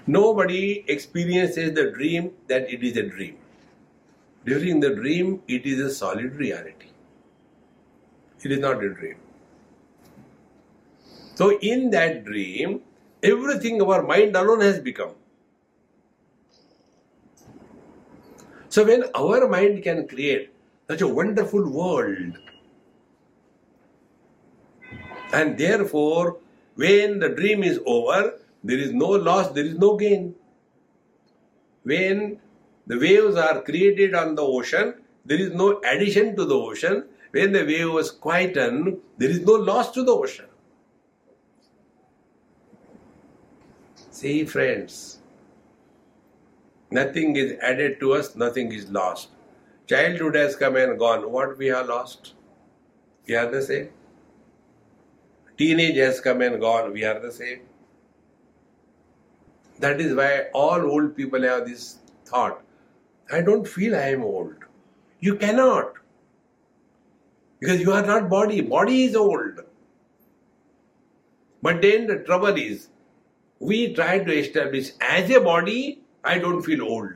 [0.07, 3.37] Nobody experiences the dream that it is a dream.
[4.47, 6.87] During the dream, it is a solid reality.
[8.43, 9.17] It is not a dream.
[11.35, 12.81] So, in that dream,
[13.23, 15.18] everything our mind alone has become.
[18.69, 20.53] So when our mind can create
[20.89, 22.39] such a wonderful world,
[25.33, 26.39] and therefore
[26.75, 30.35] when the dream is over, there is no loss, there is no gain.
[31.83, 32.39] When
[32.87, 37.05] the waves are created on the ocean, there is no addition to the ocean.
[37.31, 40.47] When the wave waves quieten, there is no loss to the ocean.
[44.11, 45.18] See, friends,
[46.91, 49.29] Nothing is added to us, nothing is lost.
[49.87, 51.31] Childhood has come and gone.
[51.31, 52.35] What we have lost?
[53.27, 53.91] We are the same.
[55.59, 56.93] Teenage has come and gone.
[56.93, 57.61] We are the same.
[59.81, 62.63] That is why all old people have this thought
[63.31, 64.55] I don't feel I am old.
[65.21, 65.93] You cannot.
[67.61, 68.61] Because you are not body.
[68.63, 69.61] Body is old.
[71.61, 72.89] But then the trouble is,
[73.59, 77.13] we try to establish as a body I don't feel old.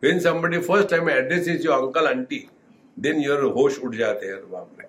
[0.00, 2.48] When somebody first time addresses your uncle, auntie,
[2.96, 4.86] then your hosh ud jate hai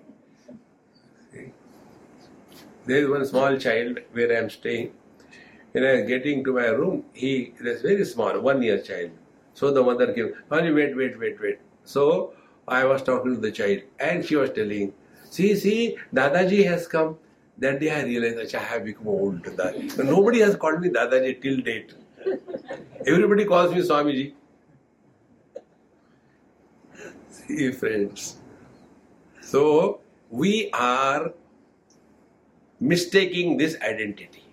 [2.86, 4.92] There is one small child where I am staying.
[5.72, 9.10] When I was getting to my room, he is very small, one year child.
[9.54, 11.58] So the mother came, Honey, wait, wait, wait, wait.
[11.84, 12.32] So
[12.66, 14.92] I was talking to the child and she was telling,
[15.30, 17.18] See, see, Dadaji has come.
[17.58, 19.46] That day I realized I have become old.
[19.98, 21.94] Nobody has called me Dadaji till date.
[23.06, 24.34] Everybody calls me Swamiji.
[27.30, 28.36] See, friends.
[29.40, 30.00] So,
[30.30, 31.32] we are
[32.80, 34.44] mistaking this identity.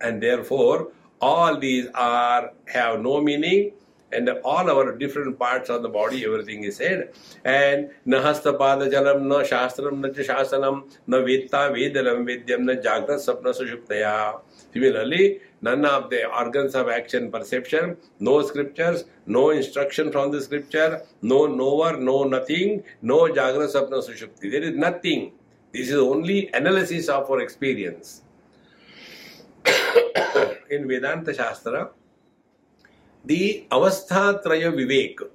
[0.00, 0.88] And therefore,
[1.20, 3.72] all these are have no meaning
[4.14, 7.12] and all our different parts of the body, everything is said.
[7.44, 13.54] And nahasta pada jalam, na shastram, na shasanam, na vetta vedalam vedyam, na jagrat sapna
[13.58, 14.40] sushuptaya.
[14.72, 21.02] Similarly, none of the organs of action perception, no scriptures, no instruction from the scripture,
[21.22, 24.50] no knower, no nothing, no jagra sapna sushupti.
[24.54, 25.32] There is nothing.
[25.72, 28.22] This is only analysis of our experience.
[30.70, 31.90] In Vedanta Shastra,
[33.24, 35.26] the Avasthatraya Vivek,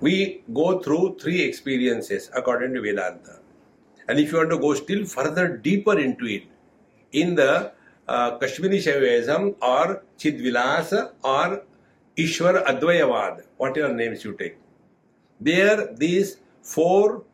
[0.00, 3.40] we go through three experiences according to Vedanta.
[4.08, 6.44] And if you want to go still further deeper into it,
[7.14, 7.72] in the
[8.08, 11.62] uh, Kashmiri Shaivism or Chidvilasa or
[12.16, 14.58] Ishwar Advayavad, whatever names you take.
[15.40, 17.24] There, these four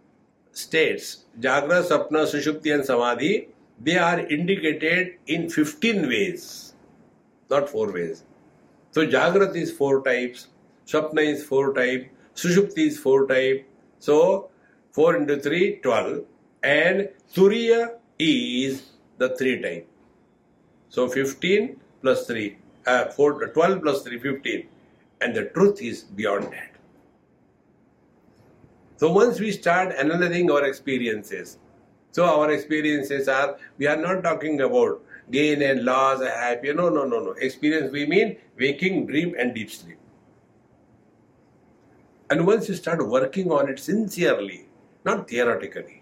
[0.53, 3.49] states, Jagra, Sapna, Sushupti, and Samadhi,
[3.81, 6.75] they are indicated in 15 ways,
[7.51, 8.25] not four ways.
[8.93, 10.49] So, Jagrat is four types,
[10.87, 13.65] Sapna is four types, Sushupti is four types.
[14.01, 14.51] So,
[14.93, 16.25] 4 into 3, 12.
[16.63, 18.90] And Turiya is
[19.21, 19.87] the three type.
[20.89, 22.57] So 15 plus 3,
[22.87, 24.67] uh, 4, 12 plus 3, 15.
[25.21, 26.73] And the truth is beyond that.
[28.97, 31.59] So once we start analyzing our experiences,
[32.13, 37.05] so our experiences are, we are not talking about gain and loss, happy, no, no,
[37.05, 37.33] no, no.
[37.33, 39.99] Experience we mean waking, dream and deep sleep.
[42.31, 44.67] And once you start working on it sincerely,
[45.05, 46.00] not theoretically,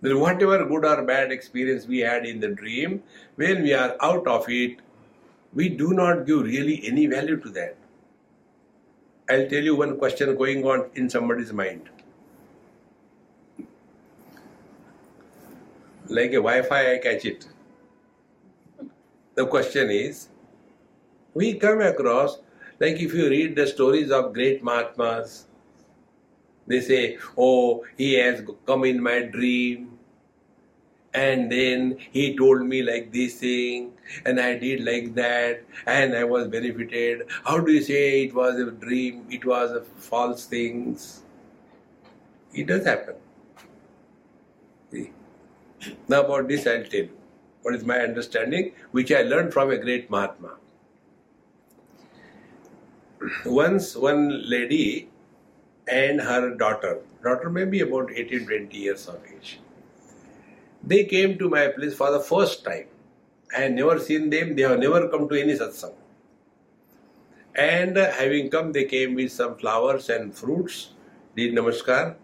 [0.00, 3.02] then whatever good or bad experience we had in the dream,
[3.36, 4.78] when we are out of it,
[5.54, 7.76] we do not give really any value to that.
[9.30, 11.90] I'll tell you one question going on in somebody's mind.
[16.08, 17.46] Like a Wi Fi, I catch it.
[19.34, 20.28] The question is
[21.34, 22.38] we come across,
[22.80, 25.47] like if you read the stories of great Mahatmas,
[26.68, 29.98] they say, Oh, he has come in my dream.
[31.14, 33.92] And then he told me like this thing,
[34.26, 37.22] and I did like that, and I was benefited.
[37.44, 39.26] How do you say it was a dream?
[39.30, 41.22] It was a false things.
[42.52, 43.14] It does happen.
[44.92, 45.12] See?
[46.08, 47.10] Now about this I'll tell you.
[47.62, 50.52] What is my understanding, which I learned from a great Mahatma.
[53.46, 55.08] Once one lady
[55.88, 57.00] and her daughter.
[57.22, 59.60] Daughter may be about 18 20 years of age.
[60.84, 62.86] They came to my place for the first time.
[63.56, 65.94] I had never seen them, they have never come to any satsang.
[67.54, 70.90] And having come, they came with some flowers and fruits,
[71.34, 72.14] did namaskar.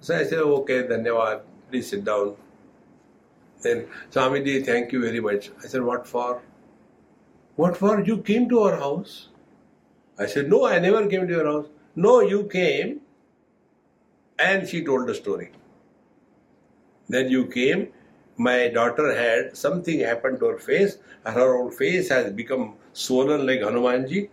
[0.00, 2.34] So I said, okay, dhanyavad, please sit down.
[3.62, 5.50] Then, Swamiji, thank you very much.
[5.62, 6.42] I said, what for?
[7.56, 8.00] What for?
[8.00, 9.28] You came to our house?
[10.18, 11.66] I said, no, I never came to your house.
[11.96, 13.00] No, you came
[14.38, 15.52] and she told the story.
[17.08, 17.88] Then you came,
[18.36, 23.46] my daughter had something happened to her face, and her old face has become swollen
[23.46, 24.30] like Hanumanji,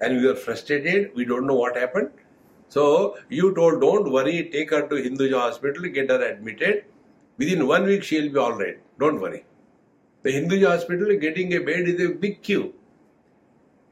[0.00, 2.10] and we were frustrated, we don't know what happened.
[2.68, 6.84] So you told, don't worry, take her to Hinduja hospital, get her admitted.
[7.38, 8.78] Within one week she'll be all right.
[8.98, 9.44] Don't worry.
[10.22, 12.74] The Hinduja hospital getting a bed is a big queue.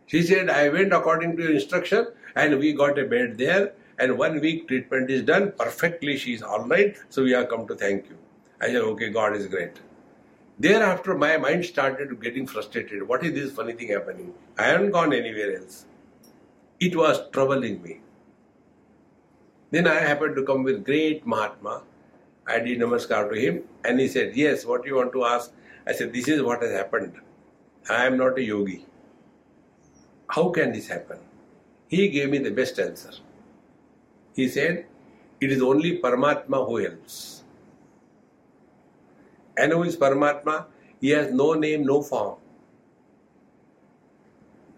[0.07, 4.19] She said, I went according to your instruction and we got a bed there and
[4.19, 6.17] one week treatment is done perfectly.
[6.17, 6.97] She is all right.
[7.09, 8.19] So we have come to thank you.
[8.61, 9.81] I said okay god is great.
[10.59, 13.07] Thereafter my mind started getting frustrated.
[13.07, 14.33] What is this funny thing happening?
[14.59, 15.87] I haven't gone anywhere else.
[16.81, 18.01] It was troubling me.
[19.71, 21.83] Then i happened to come with great mahatma.
[22.47, 25.53] I did namaskar to him and he said yes what do you want to ask?
[25.87, 27.21] I said this is what has happened.
[27.89, 28.87] I am not a yogi.
[30.29, 31.19] How can this happen
[31.93, 33.11] he gave me the best answer.
[34.35, 34.87] He said,
[35.43, 37.45] It is only Paramatma who helps.
[39.59, 40.65] And who is Paramatma?
[41.03, 42.37] He has no name, no form.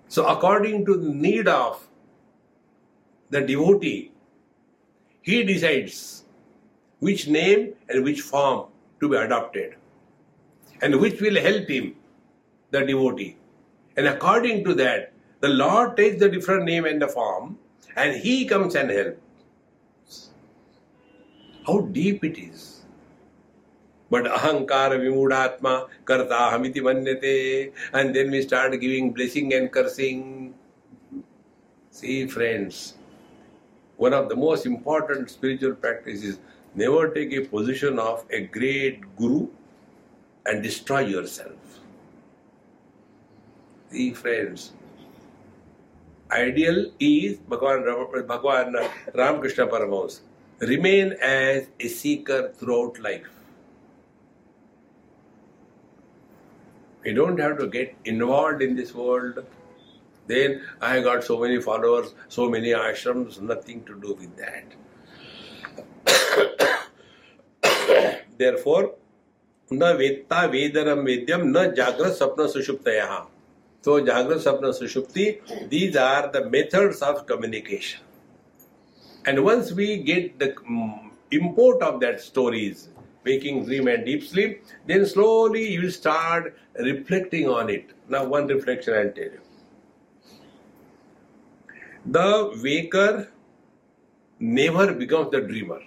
[0.08, 1.86] So, according to the need of
[3.30, 4.10] the devotee,
[5.22, 6.24] he decides
[6.98, 8.66] which name and which form
[9.00, 9.76] to be adopted
[10.82, 11.94] and which will help him,
[12.72, 13.36] the devotee.
[13.96, 15.13] And according to that,
[15.44, 17.58] the Lord takes the different name and the form
[17.96, 20.30] and He comes and helps.
[21.66, 22.84] How deep it is.
[24.10, 27.72] But ahankara vimudatma karta hamiti manyate.
[27.92, 30.54] And then we start giving blessing and cursing.
[31.90, 32.94] See, friends,
[33.98, 36.38] one of the most important spiritual practices
[36.74, 39.48] never take a position of a great guru
[40.46, 41.80] and destroy yourself.
[43.90, 44.72] See, friends,
[46.30, 47.82] ideal is Bhagwan
[48.28, 48.76] Bhagwan
[49.16, 50.20] Ramakrishna परमोस
[50.60, 53.28] remain as a seeker throughout life
[57.06, 59.40] you don't have to get involve in this world
[60.26, 64.74] then I got so many followers so many ashram nothing to do with that
[68.56, 68.96] therefore
[69.70, 73.22] न वेत्ता वेदनम वेद्यम न जागृत स्वप्न सुषुप्त यहाँ
[73.84, 78.00] So Jagrat Sapna Sushupti, these are the methods of communication.
[79.26, 82.88] And once we get the um, import of that stories,
[83.26, 87.90] waking dream and deep sleep, then slowly you start reflecting on it.
[88.08, 89.40] Now one reflection I'll tell you.
[92.06, 93.28] The waker
[94.40, 95.82] never becomes the dreamer.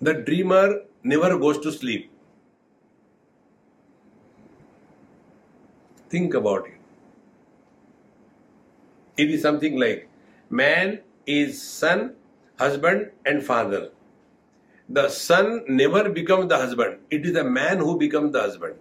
[0.00, 2.13] The dreamer never goes to sleep.
[6.14, 6.74] Think about it.
[9.16, 10.08] It is something like
[10.48, 12.14] man is son,
[12.58, 13.90] husband, and father.
[14.88, 16.98] The son never becomes the husband.
[17.10, 18.74] It is the man who becomes the husband.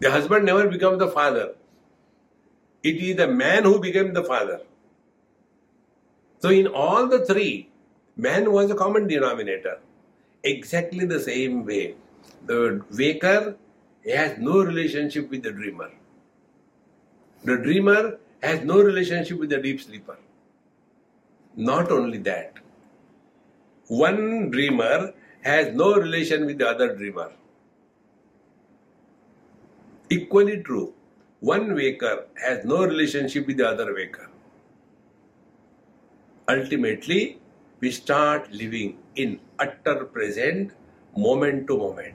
[0.00, 1.54] The husband never becomes the father.
[2.82, 4.60] It is the man who became the father.
[6.38, 7.68] So, in all the three,
[8.16, 9.78] man was a common denominator.
[10.44, 11.96] Exactly the same way.
[12.46, 13.56] The waker
[14.06, 15.90] has no relationship with the dreamer.
[17.44, 20.16] The dreamer has no relationship with the deep sleeper.
[21.56, 22.54] Not only that,
[23.88, 27.32] one dreamer has no relation with the other dreamer.
[30.10, 30.92] Equally true,
[31.40, 34.28] one waker has no relationship with the other waker.
[36.48, 37.38] Ultimately,
[37.80, 40.72] we start living in utter present,
[41.16, 42.14] moment to moment.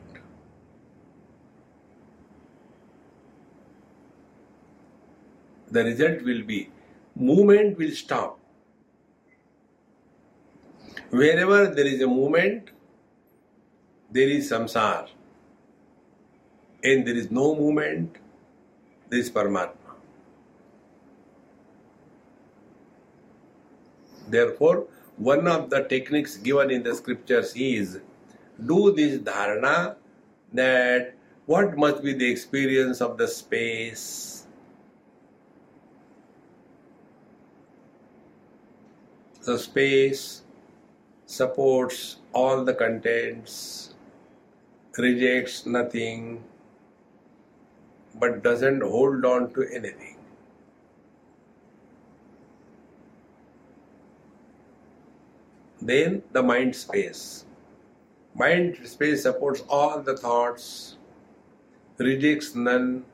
[5.76, 6.70] The result will be
[7.16, 8.40] movement will stop.
[11.10, 12.70] Wherever there is a movement,
[14.12, 15.10] there is samsara
[16.84, 18.16] and there is no movement,
[19.10, 19.96] there is Paramatma.
[24.30, 28.00] Therefore, one of the techniques given in the scriptures is
[28.66, 29.96] do this dharana
[30.54, 31.16] that
[31.46, 34.45] what must be the experience of the space.
[39.46, 40.42] The space
[41.28, 43.94] supports all the contents,
[44.98, 46.44] rejects nothing,
[48.16, 50.18] but doesn't hold on to anything.
[55.80, 57.46] Then the mind space.
[58.34, 60.98] Mind space supports all the thoughts,
[62.00, 63.06] rejects none,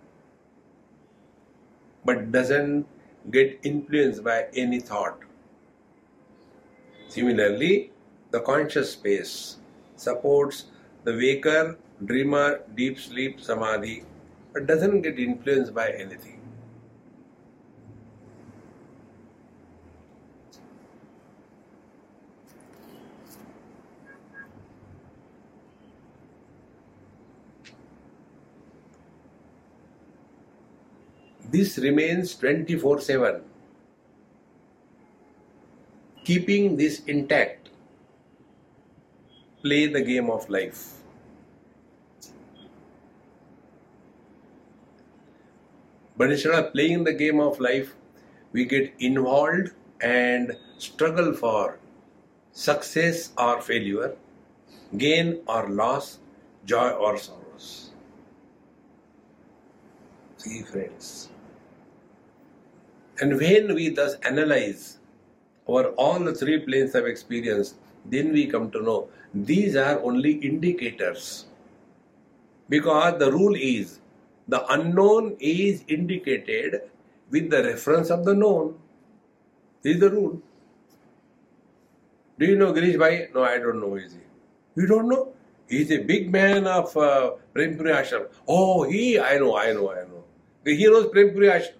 [2.06, 2.88] but doesn't
[3.30, 5.20] get influenced by any thought.
[7.12, 7.92] Similarly,
[8.32, 9.58] the conscious space
[9.98, 10.68] supports
[11.04, 14.06] the waker, dreamer, deep sleep, samadhi,
[14.54, 16.40] but doesn't get influenced by anything.
[31.50, 33.51] This remains 24 7.
[36.32, 37.72] Keeping this intact,
[39.62, 41.02] play the game of life.
[46.16, 47.96] But instead of playing the game of life,
[48.54, 51.80] we get involved and struggle for
[52.54, 54.16] success or failure,
[54.98, 56.20] gain or loss,
[56.64, 57.92] joy or sorrows.
[60.38, 61.30] See, friends.
[63.20, 64.98] And when we thus analyze
[65.72, 70.34] our all the three planes of experience, then we come to know these are only
[70.34, 71.46] indicators.
[72.70, 74.00] Because the rule is
[74.48, 76.82] the unknown is indicated
[77.30, 78.76] with the reference of the known.
[79.82, 80.42] This is the rule.
[82.38, 83.30] Do you know Girish Bhai?
[83.34, 83.96] No, I don't know.
[83.96, 84.82] Is he?
[84.82, 85.34] You don't know?
[85.68, 88.28] He's a big man of uh, Prempuri Ashram.
[88.48, 90.24] Oh, he, I know, I know, I know.
[90.66, 91.74] He knows Prempuri Ashram.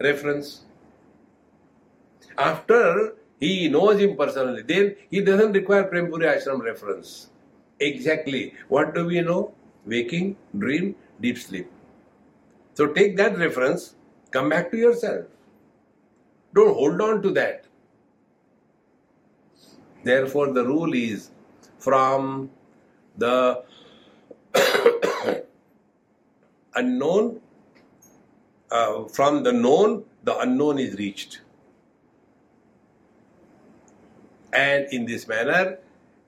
[0.00, 0.64] Reference.
[2.38, 7.30] After he knows him personally, then he doesn't require Prempuri Ashram reference.
[7.80, 8.54] Exactly.
[8.68, 9.54] What do we know?
[9.86, 11.70] Waking, dream, deep sleep.
[12.74, 13.96] So take that reference,
[14.30, 15.26] come back to yourself.
[16.54, 17.64] Don't hold on to that.
[20.04, 21.30] Therefore, the rule is
[21.78, 22.50] from
[23.16, 23.64] the
[26.76, 27.40] unknown,
[28.70, 31.40] uh, from the known, the unknown is reached.
[34.52, 35.78] And in this manner,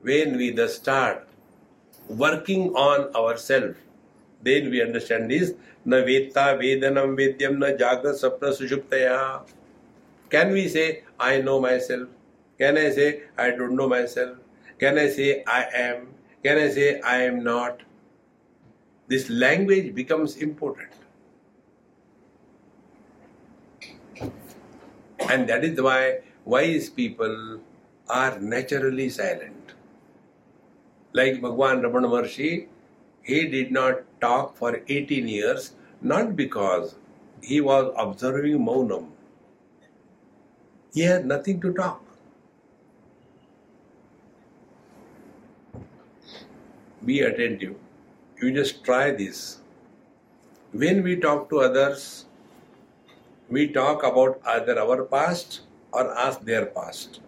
[0.03, 1.27] when we thus start
[2.09, 3.77] working on ourselves,
[4.43, 5.53] then we understand this
[5.85, 9.43] na veta vedanam vedyam na jagrat sapna sushuptaya.
[10.29, 12.09] Can we say, I know myself?
[12.59, 14.39] Can I say, I don't know myself?
[14.79, 16.09] Can I say, I am?
[16.43, 17.81] Can I say, I am not?
[19.09, 20.89] This language becomes important.
[25.29, 27.61] And that is why wise people
[28.11, 29.75] are naturally silent.
[31.13, 32.69] Like Bhagwan Ramana Maharshi,
[33.23, 36.95] he did not talk for 18 years, not because
[37.43, 39.09] he was observing Maunam.
[40.93, 42.03] He had nothing to talk.
[47.05, 47.77] Be attentive.
[48.43, 49.61] You just try this.
[50.73, 52.27] When we talk to others,
[53.49, 55.61] we talk about either our past
[55.93, 57.21] or ask their past.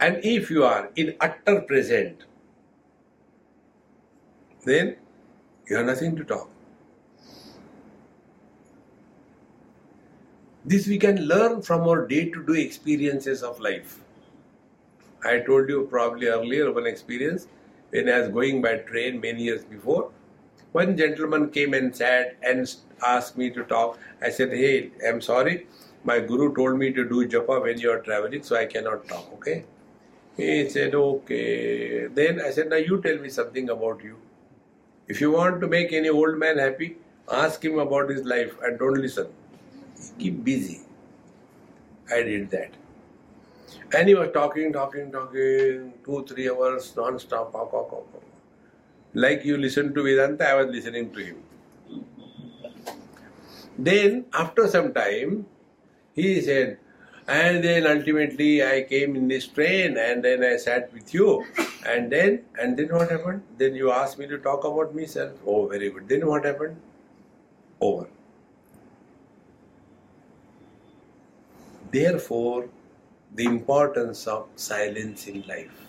[0.00, 2.24] And if you are in utter present,
[4.64, 4.96] then
[5.68, 6.50] you have nothing to talk.
[10.64, 13.98] This we can learn from our day to day experiences of life.
[15.24, 17.46] I told you probably earlier one experience
[17.90, 20.10] when I was going by train many years before.
[20.72, 22.74] One gentleman came and sat and
[23.06, 23.98] asked me to talk.
[24.22, 25.66] I said, Hey, I'm sorry.
[26.04, 29.30] My guru told me to do japa when you are traveling, so I cannot talk,
[29.34, 29.64] okay?
[30.40, 32.06] He said, Okay.
[32.06, 34.16] Then I said, Now you tell me something about you.
[35.06, 36.96] If you want to make any old man happy,
[37.30, 39.26] ask him about his life and don't listen.
[40.18, 40.80] Keep busy.
[42.10, 42.70] I did that.
[43.92, 47.54] And he was talking, talking, talking, two, three hours non-stop.
[49.12, 51.42] Like you listen to Vedanta, I was listening to him.
[53.78, 55.46] Then, after some time,
[56.14, 56.78] he said,
[57.30, 61.44] and then ultimately I came in this train and then I sat with you.
[61.86, 63.42] And then, and then what happened?
[63.56, 65.32] Then you asked me to talk about myself.
[65.46, 66.08] Oh, very good.
[66.08, 66.76] Then what happened?
[67.80, 68.08] Over.
[71.92, 72.68] Therefore,
[73.34, 75.86] the importance of silence in life.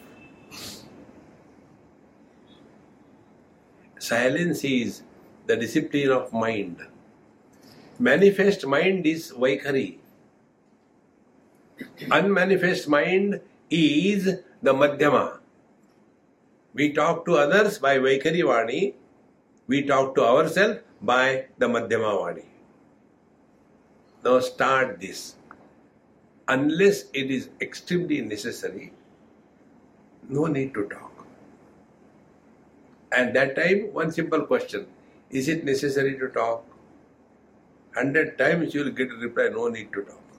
[3.98, 5.02] Silence is
[5.48, 6.78] the discipline of mind.
[8.00, 10.01] Manifest mind is Vaikhari.
[12.10, 13.40] Unmanifest mind
[13.70, 14.26] is
[14.62, 15.38] the Madhyama.
[16.74, 18.94] We talk to others by Vaikhari Vani,
[19.68, 22.46] we talk to ourselves by the Madhyama Vani.
[24.24, 25.36] Now start this
[26.48, 28.94] unless it is extremely necessary,
[30.28, 31.26] no need to talk.
[33.12, 34.88] At that time, one simple question
[35.30, 36.66] Is it necessary to talk?
[37.96, 40.31] Hundred times you will get a reply, no need to talk.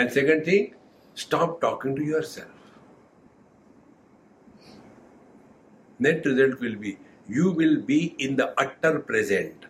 [0.00, 0.74] And second thing,
[1.14, 2.48] stop talking to yourself.
[5.98, 6.96] Net result will be
[7.28, 9.66] you will be in the utter present.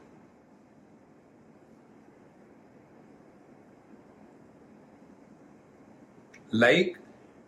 [6.52, 6.96] Like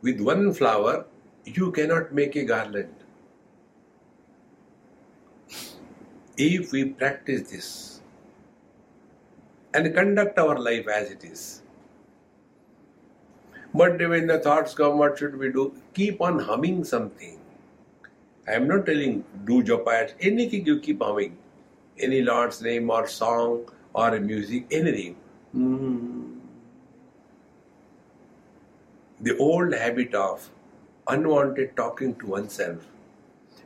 [0.01, 1.07] with one flower,
[1.45, 2.95] you cannot make a garland.
[6.37, 8.01] If we practice this
[9.73, 11.62] and conduct our life as it is,
[13.75, 15.75] but when the thoughts come, what should we do?
[15.95, 17.39] Keep on humming something.
[18.47, 21.37] I am not telling do japa, anything you keep humming,
[21.99, 25.17] any Lord's name or song or music, anything.
[25.57, 26.23] Mm-hmm
[29.23, 30.51] the old habit of
[31.07, 32.87] unwanted talking to oneself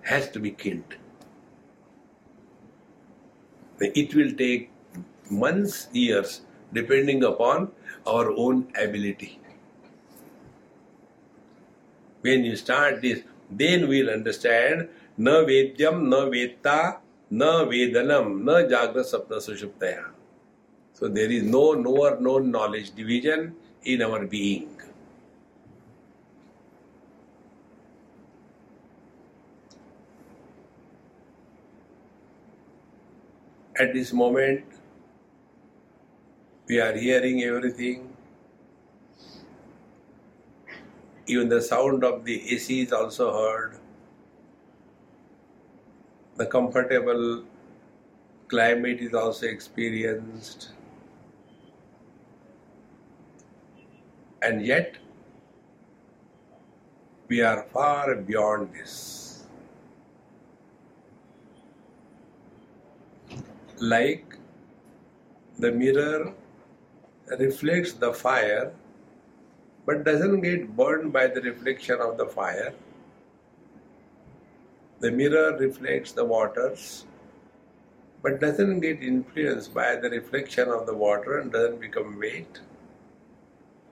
[0.03, 0.97] has to be killed.
[3.81, 4.71] It will take
[5.31, 6.43] months, years,
[6.73, 7.73] depending upon
[8.07, 9.39] our own ability.
[12.27, 16.99] When you start this, then we'll understand na vedyam, na veta,
[17.31, 20.07] na vedanam, na jagra sapna sushuptaya.
[20.93, 23.55] So there is no knower, no knowledge division
[23.85, 24.73] in our being.
[33.79, 34.65] at this moment
[36.69, 38.16] We are hearing everything.
[41.27, 43.79] Even the sound of the AC is also heard.
[46.37, 47.43] The comfortable
[48.49, 50.71] climate is also experienced.
[54.43, 54.99] And yet,
[57.29, 59.45] we are far beyond this.
[63.81, 64.39] Like
[65.59, 66.33] the mirror
[67.39, 68.73] reflects the fire
[69.87, 72.75] but doesn't get burned by the reflection of the fire.
[75.01, 77.07] The mirror reflects the waters
[78.27, 82.59] but doesn't get influenced by the reflection of the water and doesn't become wet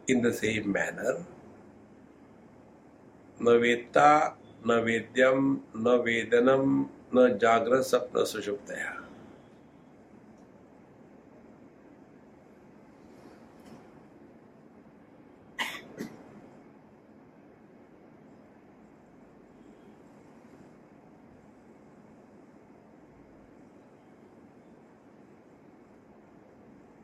[0.09, 1.25] in the same manner.
[3.41, 4.33] Naveta,
[4.65, 9.04] Navedyam, Navedanam, sapna, Sushuptaya.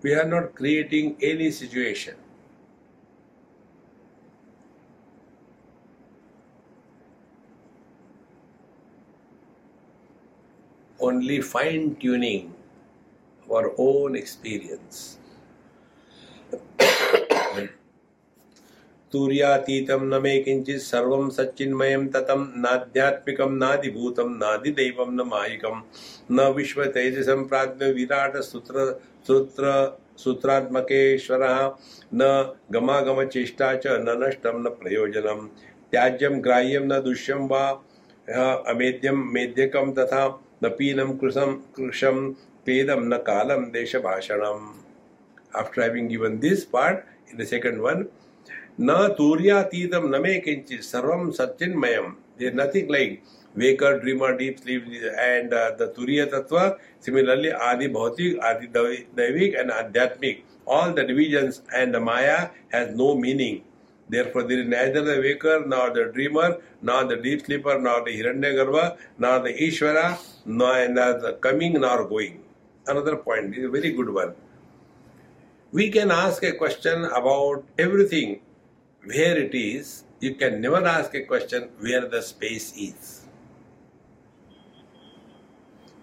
[0.03, 2.17] We are not creating any situation.
[11.01, 12.55] Only fine tuning
[13.53, 15.20] our own experience.
[19.13, 25.81] तूर्यातीतं न मे किञ्चित् सर्वं सच्चिन्मयं ततं नाध्यात्मिकं नादिभूतं नादिदैवं न मायिकं।
[26.31, 31.59] न विश्वतेजसं प्राज्ञ विराट सूत्र सूत्र सूत्रात्मकेश्वरः
[32.15, 35.47] न गमागमचेष्टा च न नष्टं न प्रयोजनं।
[35.93, 37.69] त्याज्यं ग्राह्यं न दुष्यं वा
[38.69, 40.27] अमेद्यं मेध्यकं तथा
[40.65, 42.33] न पीनं कृशं कृशं
[42.67, 44.69] पेदं न कालं देशभाषणम्।
[45.59, 46.99] After having given this part,
[47.31, 48.05] in the second one,
[48.81, 48.91] न
[50.05, 52.01] न मे किंचित सर्व सत्यन्मय
[52.55, 53.21] nothing like
[53.55, 54.85] waker dreamer deep sleep
[55.19, 56.59] and the turiya तत्व
[57.05, 58.67] सिमिलरली आदि भौतिक आदि
[59.17, 62.39] दैविक एंड आध्यात्मिक all the division and the maya
[62.75, 63.59] has no meaning
[64.35, 68.15] therefore there neither the waker nor the dreamer nor the deep sleeper nor the
[68.55, 68.79] Hiranyagarbha
[69.21, 70.09] nor the Ishwara
[70.49, 70.87] nor
[71.19, 72.39] the coming nor going
[72.87, 74.33] another point is a very good one
[75.73, 78.35] we can ask a question about everything
[79.05, 83.27] where it is, you can never ask a question where the space is.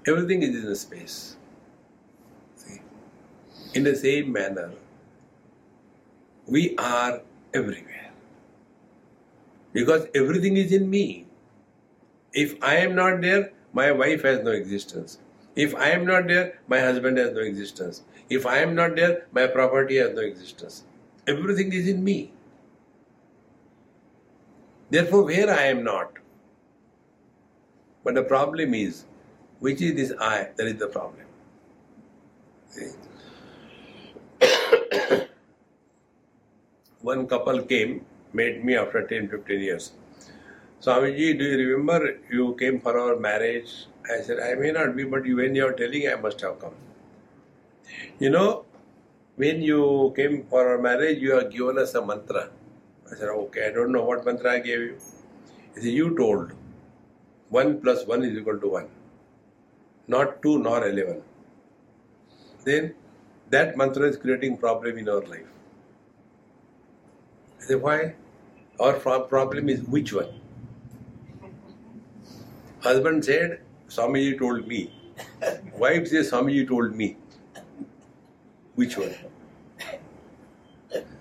[0.08, 1.36] Everything is in the space.
[2.56, 2.82] See?
[3.74, 4.72] In the same manner,
[6.48, 7.22] we are
[7.54, 8.12] everywhere.
[9.74, 11.26] Because everything is in me.
[12.34, 15.20] If I am not there, my wife has no existence.
[15.56, 18.04] If I am not there, my husband has no existence.
[18.30, 20.84] If I am not there, my property has no existence.
[21.28, 22.32] Everything is in me.
[24.90, 26.12] Therefore, where I am not.
[28.04, 29.06] But the problem is,
[29.60, 30.50] which is this I?
[30.56, 31.26] That is the problem.
[37.02, 39.92] One couple came, met me after 10 15 years.
[40.82, 43.88] Swamiji, do you remember you came for our marriage?
[44.10, 46.76] I said, I may not be, but when you are telling, I must have come.
[48.20, 48.66] You know,
[49.36, 52.50] when you came for our marriage, you have given us a mantra.
[53.12, 54.98] I said, okay, I don't know what mantra I gave you.
[55.76, 56.52] He said, you told
[57.50, 58.88] 1 plus 1 is equal to 1.
[60.08, 61.22] Not 2 nor 11.
[62.64, 62.94] Then
[63.50, 65.48] that mantra is creating problem in our life.
[67.60, 68.16] I said, why?
[68.80, 70.30] Our problem is which one?
[72.82, 74.94] Husband said, Swamiji told me.
[75.78, 77.18] Wife says, Swamiji told me.
[78.76, 79.16] Which one?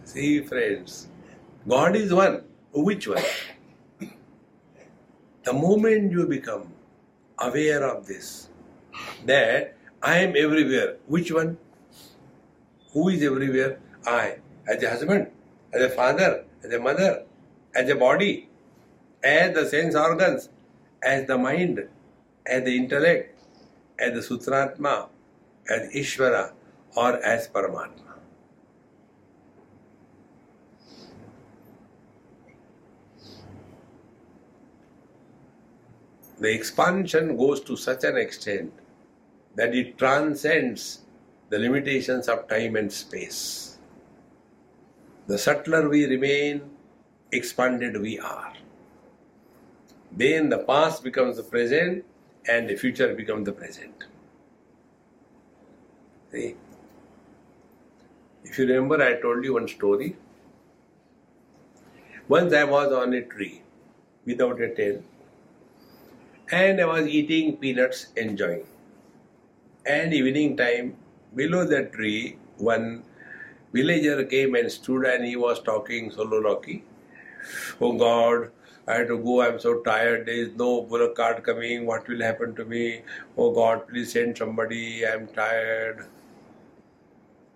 [0.04, 1.08] See, friends,
[1.68, 2.44] God is one.
[2.72, 3.24] Which one?
[5.42, 6.72] The moment you become
[7.38, 8.48] aware of this,
[9.24, 11.58] that I am everywhere, which one?
[12.92, 13.80] Who is everywhere?
[14.06, 14.36] I.
[14.68, 15.28] As a husband,
[15.72, 17.24] as a father, as a mother,
[17.74, 18.48] as a body,
[19.24, 20.48] as the sense organs,
[21.02, 21.88] as the mind,
[22.46, 23.38] as the intellect,
[23.98, 25.08] as the Sutratma,
[25.68, 26.52] as Ishvara,
[26.96, 28.05] or as Paramatma.
[36.38, 38.72] The expansion goes to such an extent
[39.54, 41.00] that it transcends
[41.48, 43.78] the limitations of time and space.
[45.26, 46.62] The subtler we remain,
[47.32, 48.52] expanded we are.
[50.12, 52.04] Then the past becomes the present
[52.48, 54.04] and the future becomes the present.
[56.30, 56.54] See?
[58.44, 60.16] If you remember, I told you one story.
[62.28, 63.62] Once I was on a tree
[64.24, 65.02] without a tail
[66.52, 68.66] and I was eating peanuts, enjoying.
[69.84, 70.96] And evening time,
[71.34, 73.02] below the tree, one
[73.72, 76.84] villager came and stood and he was talking soliloquy.
[77.80, 78.50] Oh God,
[78.88, 82.22] I had to go, I'm so tired, there is no bullock cart coming, what will
[82.22, 83.02] happen to me?
[83.36, 86.06] Oh God, please send somebody, I'm tired.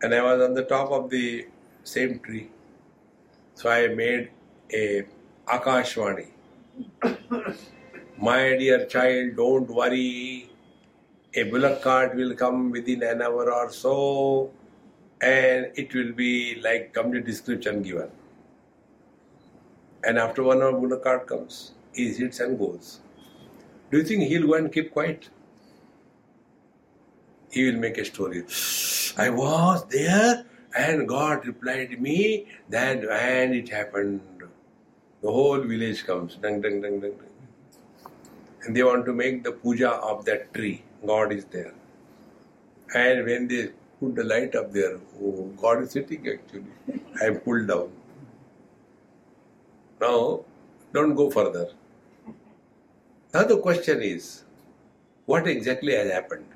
[0.02, 1.46] And I was on the top of the
[1.84, 2.50] same tree.
[3.54, 4.30] So I made
[4.72, 5.06] a
[5.46, 6.28] Akashvani.
[8.20, 10.50] My dear child, don't worry.
[11.34, 14.50] A bullock cart will come within an hour or so,
[15.22, 18.10] and it will be like complete description given.
[20.04, 21.72] And after one hour, bullock cart comes.
[21.94, 23.00] He sits and goes.
[23.90, 25.30] Do you think he'll go and keep quiet?
[27.50, 28.44] He will make a story.
[29.16, 30.44] I was there,
[30.76, 34.20] and God replied me that, and it happened.
[35.22, 36.36] The whole village comes.
[36.36, 37.29] Dang, dang, dang, dang.
[38.62, 40.84] And they want to make the puja of that tree.
[41.06, 41.72] God is there.
[42.94, 47.00] And when they put the light up there, oh, God is sitting actually.
[47.22, 47.90] I am pulled down.
[50.00, 50.44] Now,
[50.92, 51.68] don't go further.
[53.32, 54.44] Now the question is,
[55.26, 56.46] what exactly has happened?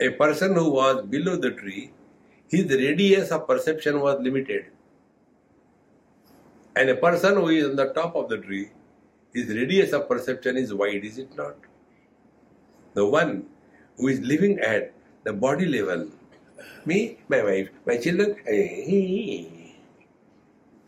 [0.00, 1.92] A person who was below the tree,
[2.48, 4.66] his radius of perception was limited.
[6.74, 8.70] And a person who is on the top of the tree,
[9.36, 11.56] his radius of perception is wide, is it not?
[12.94, 13.44] The one
[13.98, 16.08] who is living at the body level,
[16.86, 19.44] me, my wife, my children, eh,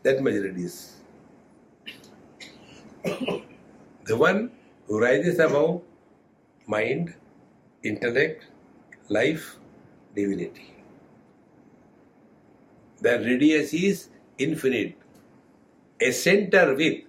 [0.03, 0.95] that much radius.
[3.05, 4.51] the one
[4.87, 5.83] who rises above
[6.67, 7.13] mind,
[7.83, 8.47] intellect,
[9.11, 9.57] life,
[10.15, 10.75] divinity.
[13.03, 14.97] The radius is infinite.
[16.01, 17.08] A center with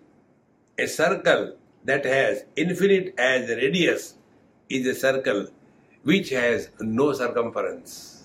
[0.79, 4.15] a circle that has infinite as radius
[4.69, 5.47] is a circle
[6.03, 8.15] which has no circumference.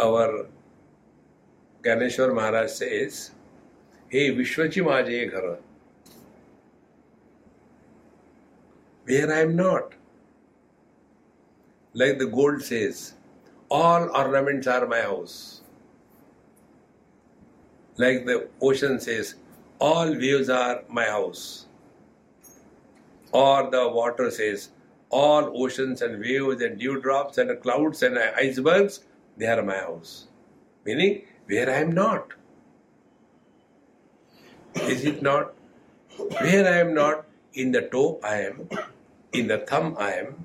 [0.00, 0.46] Our
[1.82, 3.30] Gyaneshwar Maharaj says,
[4.08, 5.58] Hey Vishwachi Majegara,
[9.04, 9.92] where I am not.
[11.94, 13.14] Like the gold says,
[13.76, 15.62] all ornaments are my house.
[17.96, 19.34] Like the ocean says,
[19.80, 21.66] all waves are my house.
[23.32, 24.68] Or the water says,
[25.10, 29.00] all oceans and waves and dewdrops and clouds and icebergs,
[29.36, 30.28] they are my house.
[30.84, 32.32] Meaning, where I am not.
[34.82, 35.52] Is it not?
[36.16, 38.68] Where I am not, in the toe I am,
[39.32, 40.44] in the thumb I am,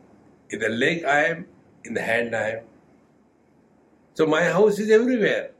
[0.49, 1.45] in the leg I am,
[1.83, 2.63] in the hand I am.
[4.18, 5.50] So my house is everywhere.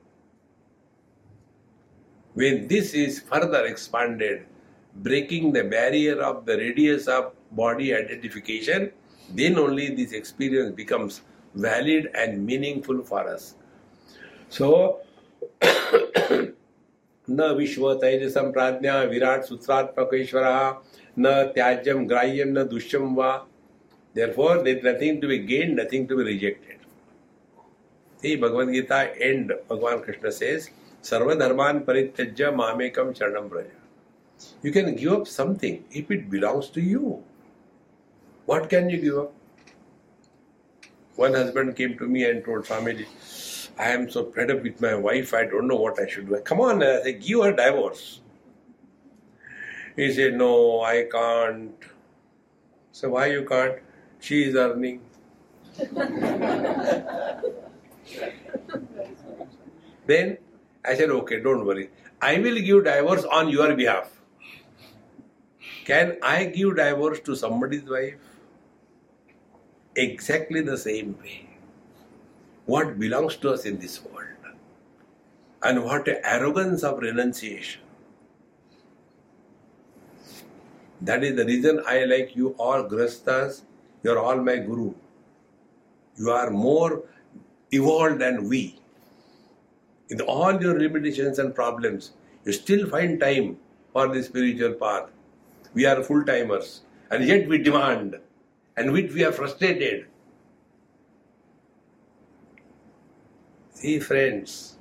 [2.35, 4.47] When this is further expanded,
[4.97, 8.91] breaking the barrier of the radius of body identification,
[9.31, 11.23] then only this experience becomes
[11.55, 13.55] valid and meaningful for us.
[14.49, 15.01] So,
[17.29, 20.45] न विश्व तैजसम प्राज्ञा विराट सूत्रात्मक ईश्वर
[21.19, 23.33] न त्याज्यम ग्राह्यम न दुष्यम वा
[24.15, 26.78] Therefore, there is nothing to be gained, nothing to be rejected.
[28.24, 30.58] थी Bhagavad Gita and भगवान कृष्ण से
[31.04, 37.20] सर्वधर्मान परित्यज्य मामेकम चरणम Braj you can give up something if it belongs to you
[38.48, 39.34] what can you give up
[41.18, 43.06] one husband came to me and told family
[43.80, 46.38] I am so fed up with my wife I don't know what I should do
[46.48, 48.02] come on I give her divorce
[50.00, 50.52] he said no
[50.86, 51.86] I can't
[52.96, 53.82] so why you can't
[54.24, 55.00] she is earning
[60.06, 60.38] then
[60.86, 61.90] I said, okay, don't worry.
[62.22, 64.12] I will give divorce on your behalf.
[65.86, 68.16] Can I give divorce to somebody's wife?
[69.96, 71.50] Exactly the same way.
[72.66, 74.28] What belongs to us in this world?
[75.64, 77.82] And what arrogance of renunciation.
[81.02, 83.62] That is the reason I like you all Grastas
[84.04, 84.94] you are all my Guru.
[86.18, 87.04] You are more
[87.72, 88.80] evolved than we.
[90.10, 92.12] In all your limitations and problems,
[92.46, 93.58] you still find time
[93.94, 95.10] for the spiritual path.
[95.74, 98.18] We are full timers, and yet we demand,
[98.76, 100.08] and which we are frustrated.
[103.74, 104.78] See, friends,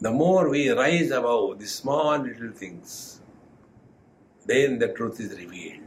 [0.00, 3.20] the more we rise above the small little things,
[4.46, 5.80] then the truth is revealed.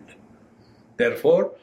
[0.98, 1.54] Therefore,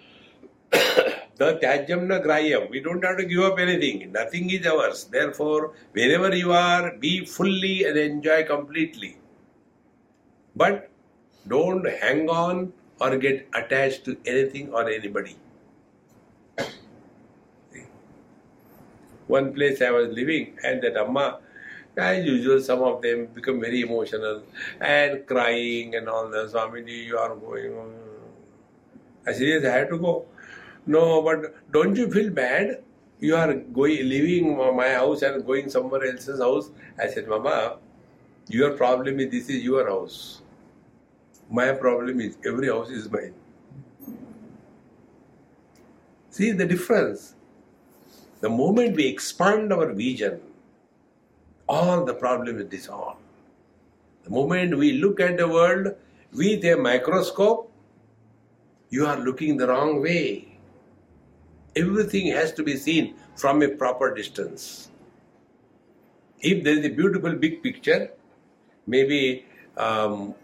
[1.37, 2.71] the tyajyam na grayam.
[2.71, 4.13] We don't have to give up anything.
[4.13, 5.05] Nothing is ours.
[5.05, 9.19] Therefore, wherever you are, be fully and enjoy completely.
[10.57, 10.91] But
[11.49, 15.37] don't hang on or get attached to anything or anybody.
[19.27, 21.41] One place I was living, and that Amma,
[21.97, 24.43] as usual, some of them become very emotional
[24.81, 26.51] and crying and all that.
[26.53, 27.95] Swamiji, you are going.
[29.27, 30.27] I said, yes, I have to go.
[30.87, 32.83] No, but don't you feel bad?
[33.21, 36.71] You are going, leaving my house and going somewhere else's house.
[37.01, 37.79] I said, Mama,
[38.49, 40.43] your problem is this is your house.
[41.51, 43.35] My problem is every house is mine.
[46.31, 47.35] See the difference.
[48.41, 50.41] The moment we expand our vision,
[51.67, 53.21] all the problem is dissolved.
[54.25, 55.95] The moment we look at the world
[56.33, 57.71] with a microscope,
[58.91, 60.54] you are looking the wrong way.
[61.77, 64.91] Everything has to be seen from a proper distance.
[66.41, 68.13] If there is a beautiful big picture,
[68.87, 69.45] maybe
[69.77, 70.35] um,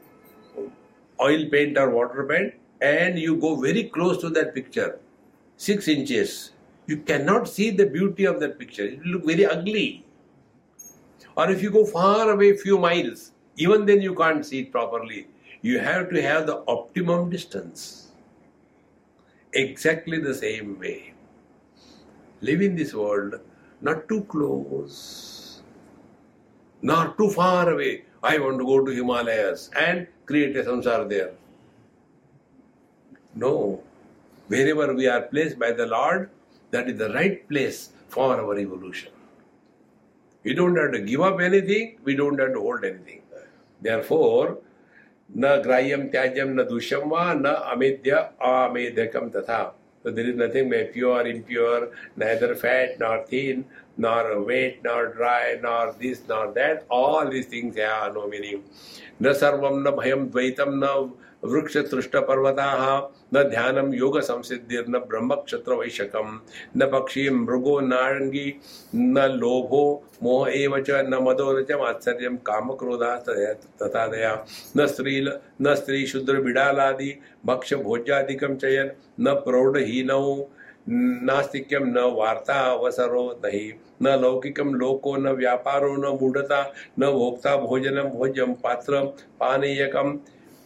[1.20, 4.98] oil paint or water paint, and you go very close to that picture,
[5.56, 6.50] six inches,
[6.86, 8.84] you cannot see the beauty of that picture.
[8.84, 10.04] It will look very ugly.
[11.36, 15.28] Or if you go far away, few miles, even then you can't see it properly.
[15.62, 18.08] You have to have the optimum distance.
[19.52, 21.14] Exactly the same way
[22.41, 23.35] live in this world
[23.81, 25.61] not too close,
[26.81, 28.03] nor too far away.
[28.23, 31.33] I want to go to Himalayas and create a samsara there.
[33.35, 33.81] No.
[34.47, 36.29] Wherever we are placed by the Lord,
[36.71, 39.11] that is the right place for our evolution.
[40.43, 43.21] We don't have to give up anything, we don't have to hold anything.
[43.81, 44.57] Therefore,
[45.37, 48.11] न ग्राह्यम त्याज्यम न दूषम व न अमेद्य
[48.45, 49.61] अमेध्यकम तथा
[50.02, 53.66] So there is nothing pure, or impure, neither fat nor thin,
[53.98, 56.84] nor wet nor dry, nor this nor that.
[56.88, 58.62] All these things have no meaning.
[59.22, 60.88] न सर्वम न भयम द्वैतम न
[61.44, 62.68] वृक्ष तृष्ट पर्वता
[63.34, 64.84] न ध्यानम योग संसिद्धिर
[66.76, 68.52] न पक्षी मृगो नारंगी
[68.94, 69.82] न लोभो
[70.22, 74.34] मोह एव च न मदो न च मात्सर्य काम क्रोधा तथा दया
[74.76, 75.20] न स्त्री
[75.62, 77.12] न स्त्री शुद्र बिडालादि
[77.46, 80.24] भक्ष भोज्यादिकम चयन न प्रौढ़हीनौ
[80.90, 83.70] नास्तिक न वार्ता अवसरो नहीं
[84.02, 86.62] न लौकिक लोको न व्यापारो न मूढ़ता,
[86.98, 89.02] न भोक्ता भोजनम भोजम पात्र
[89.40, 90.18] पानीयकम।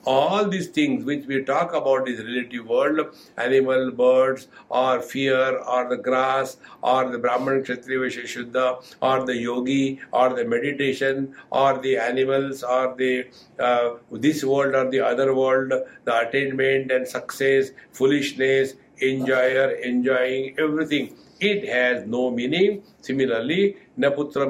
[0.05, 3.01] All these things which we talk about this relative world
[3.43, 9.37] animal birds और फियर और द ग्रास और द ब्राह्मण क्षत्रिय विषय शुद्ध और द
[9.37, 16.13] योगी और द मेडिटेशन और द एनिमल्स और दिस वर्ल्ड और the other world the
[16.15, 18.77] attainment and success foolishness
[19.11, 22.83] enjoyer enjoying everything it has no meaning.
[23.01, 24.47] Similarly, न पुत्र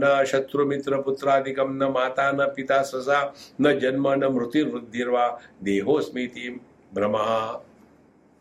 [0.00, 3.20] न शत्रु मित्र पुत्रादिकम न माता न पिता ससा
[3.60, 4.64] न जन्म न मृत्यु
[5.64, 6.48] देहो स्मृति
[6.94, 7.24] Brahma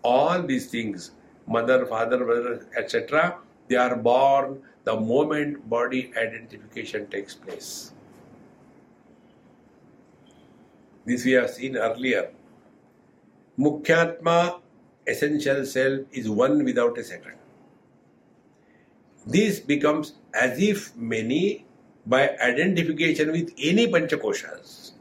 [0.03, 1.11] all these things
[1.47, 3.37] mother father brother etc
[3.67, 7.91] they are born the moment body identification takes place
[11.05, 12.29] this we have seen earlier
[13.57, 14.37] mukhyatma
[15.07, 17.37] essential self is one without a second
[19.27, 21.65] this becomes as if many
[22.05, 24.91] by identification with any panchakoshas.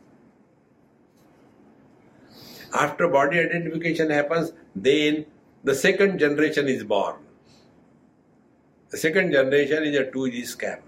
[2.74, 5.26] After body identification happens, then
[5.62, 7.16] the second generation is born.
[8.90, 10.80] The second generation is a 2G scam.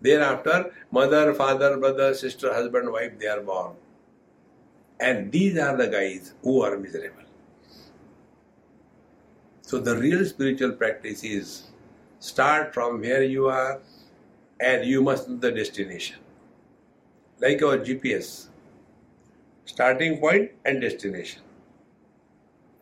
[0.00, 3.74] Thereafter, mother, father, brother, sister, husband, wife, they are born.
[5.00, 7.29] And these are the guys who are miserable.
[9.70, 11.68] So the real spiritual practice is
[12.18, 13.80] Start from where you are
[14.58, 16.16] and you must know the destination.
[17.40, 18.48] Like our GPS,
[19.66, 21.42] starting point and destination.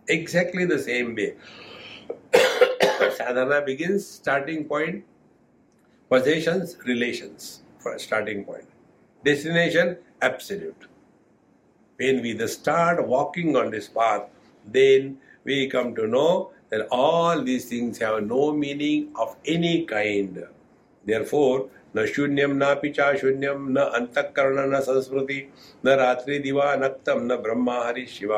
[0.09, 1.35] Exactly the same way.
[3.19, 5.05] Sadhana begins starting point,
[6.09, 8.65] possessions, relations for starting point.
[9.27, 10.87] Destination, absolute.
[11.99, 14.23] When we start walking on this path,
[14.67, 20.44] then we come to know that all these things have no meaning of any kind.
[21.06, 25.42] Therefore, न शून्यम न पिचा शून्यम न अंतकरण न संस्मृति
[25.86, 28.34] न रात्रि दिवा नक्तम न Brahma Hari Shiv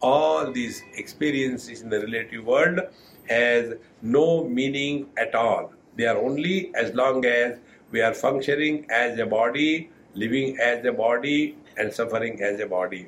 [0.00, 2.78] all these experiences in the relative world
[3.28, 7.56] has no meaning at all they are only as long as
[7.90, 13.06] we are functioning as a body living as a body and suffering has a body.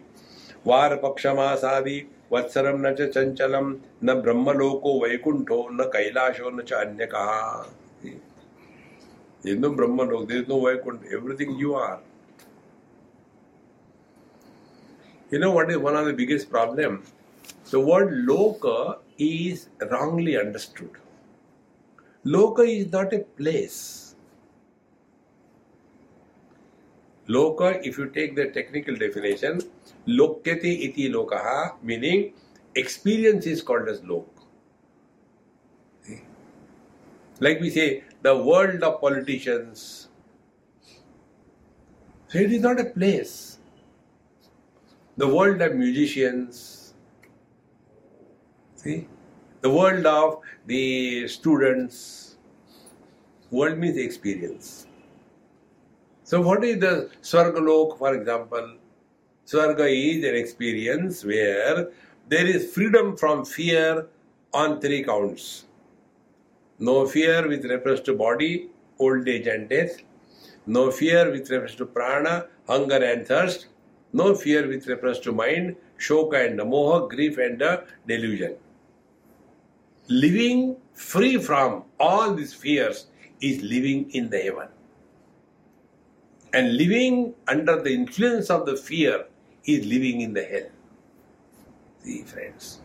[0.64, 7.39] Var pakshamasadi वत्सरम न चंचलम न ब्रह्म लोको वैकुंठो न कैलाशो, न अन्य कहा
[9.47, 9.67] in
[10.09, 11.97] Brahmaloka no Vaikuntha everything you are
[15.33, 16.97] you know one of the biggest problem
[17.71, 18.65] the word loka
[19.21, 20.97] is wrongly understood
[22.25, 24.04] loka is not a place
[27.27, 29.61] Loka, if you take the technical definition,
[30.07, 32.33] lokyate iti lokaha, meaning
[32.75, 34.27] experience is called as lok.
[37.39, 40.07] Like we say, the world of politicians.
[42.27, 43.59] So it is not a place.
[45.17, 46.93] The world of musicians.
[48.75, 49.07] See?
[49.61, 52.37] The world of the students.
[53.51, 54.84] World means experience.
[56.25, 58.77] So what is the Swargalok, for example?
[59.45, 61.91] Swarga is an experience where
[62.27, 64.07] there is freedom from fear
[64.51, 65.65] on three counts.
[66.79, 70.01] No fear with reference to body, old age and death.
[70.65, 73.67] No fear with reference to prana, hunger and thirst.
[74.11, 78.55] No fear with reference to mind, shoka and moha, grief and uh, delusion.
[80.07, 83.05] Living free from all these fears
[83.41, 84.69] is living in the heaven.
[86.54, 89.26] And living under the influence of the fear
[89.64, 90.70] is living in the hell.
[92.02, 92.80] See, friends.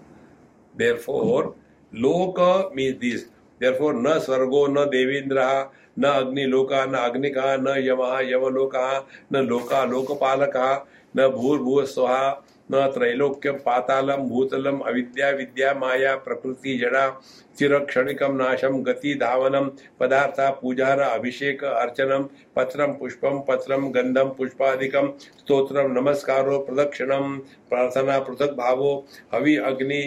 [0.76, 1.56] Therefore,
[1.93, 3.26] loka means this.
[3.60, 5.41] Therefore, न स्वर्गो न देवेंद्र
[6.00, 8.88] न अग्निलोका न अग्निका न यम यमलोका
[9.34, 10.58] न लोका लोकपालक
[11.18, 12.18] न भूर्भुव स्वा
[12.71, 17.09] न त्रैलोक्यम पातालम भूतलम अविद्या, विद्या, माया, प्रकृति, जड़ा
[17.59, 25.93] चिर क्षणिकम नाशम गति धावनम पदार्थ, पूजार, अभिषेक अर्चनम पत्रम पुष्पम पत्रम गंधम पुष्पादिकम स्तोत्रम
[25.93, 27.37] नमस्कारो प्रदक्षिणम
[27.71, 28.93] प्रार्थना पृथक भावो
[29.35, 30.03] हवि, अग्नि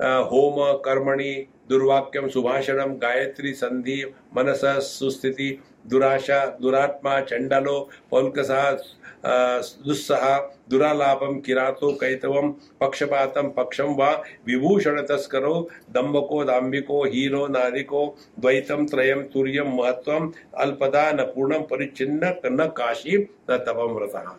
[0.00, 1.32] होम, कर्मणि
[1.70, 4.02] दुर्वाक्यम सुभाषणम गायत्री, संधि,
[4.36, 4.60] मनस,
[4.90, 5.58] सुस्थिति
[5.88, 7.78] दुराशा, दुरात्मा चंडलो
[8.10, 8.62] पौलकसा
[9.86, 10.24] दुस्सह
[10.70, 13.94] दुरालाभम किरातो कैतवम पक्षपातम पक्षम
[14.46, 15.54] विभूषण तस्करो
[15.94, 18.04] दम्बको दाम्बिको हीरो, नारिको
[18.40, 23.16] द्वैतम त्रयम तुर्यम महत्वम अल्पदा, न पूर्णम परिचिन्न न काशी,
[23.50, 24.36] न तपम व्रतः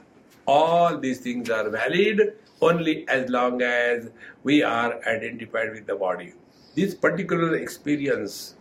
[0.47, 2.21] all these things are valid
[2.61, 4.09] only as long as
[4.43, 6.33] we are identified with the body.
[6.75, 8.55] This particular experience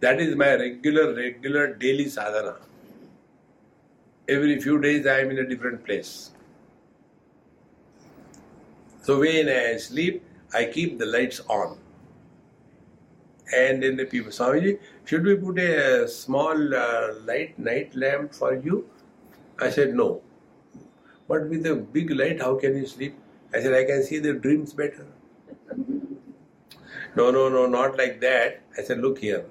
[0.00, 2.56] that is my regular regular daily sadhana
[4.28, 6.30] every few days I am in a different place.
[9.02, 10.22] So when I sleep,
[10.52, 11.78] I keep the lights on.
[13.56, 18.54] And then the people, Swamiji, should we put a small uh, light night lamp for
[18.54, 18.86] you?
[19.58, 20.20] I said, no.
[21.26, 23.18] But with a big light, how can you sleep?
[23.54, 25.06] I said, I can see the dreams better.
[27.16, 28.60] no, no, no, not like that.
[28.76, 29.46] I said, look here.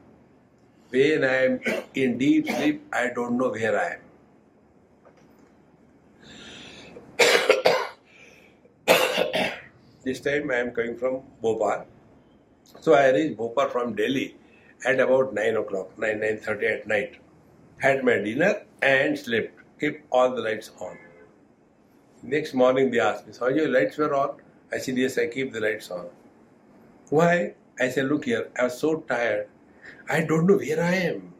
[0.90, 1.60] When I am
[1.96, 4.02] in deep sleep, I don't know where I am.
[10.04, 11.86] This time I am coming from Bhopal.
[12.80, 14.38] So I reached Bhopal from Delhi
[14.86, 17.18] at about 9 o'clock, 9, 9.30 at night.
[17.80, 19.54] Had my dinner and slept.
[19.80, 20.98] Kept all the lights on.
[22.24, 24.38] Next morning they asked me, so your lights were on?
[24.72, 26.08] I said, yes, I keep the lights on.
[27.10, 27.54] Why?
[27.80, 29.50] I said, look here, I was so tired.
[30.10, 31.34] I don't know where I am.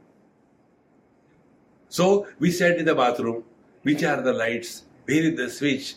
[1.90, 3.44] So we sat in the bathroom.
[3.84, 4.84] Which are the lights?
[5.06, 5.96] Where is the switch?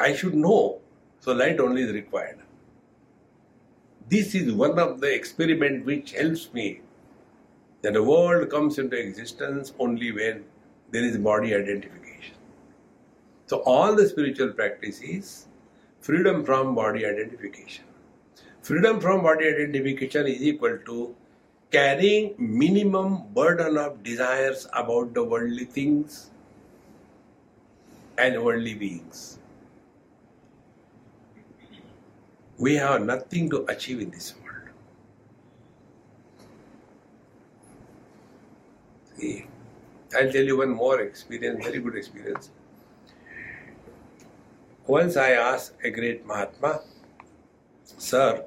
[0.00, 0.80] I should know.
[1.20, 2.38] So light only is required.
[4.08, 6.80] This is one of the experiment which helps me
[7.82, 10.44] that the world comes into existence only when
[10.90, 12.36] there is body identification.
[13.46, 15.46] So all the spiritual practice is
[16.00, 17.84] freedom from body identification.
[18.62, 21.14] Freedom from body identification is equal to
[21.76, 26.30] carrying minimum burden of desires about the worldly things
[28.18, 29.38] and worldly beings.
[32.58, 34.68] we have nothing to achieve in this world.
[39.16, 39.46] See,
[40.16, 42.50] I'll tell you one more experience, very good experience.
[44.86, 46.82] Once I asked a great Mahatma,
[47.84, 48.44] Sir,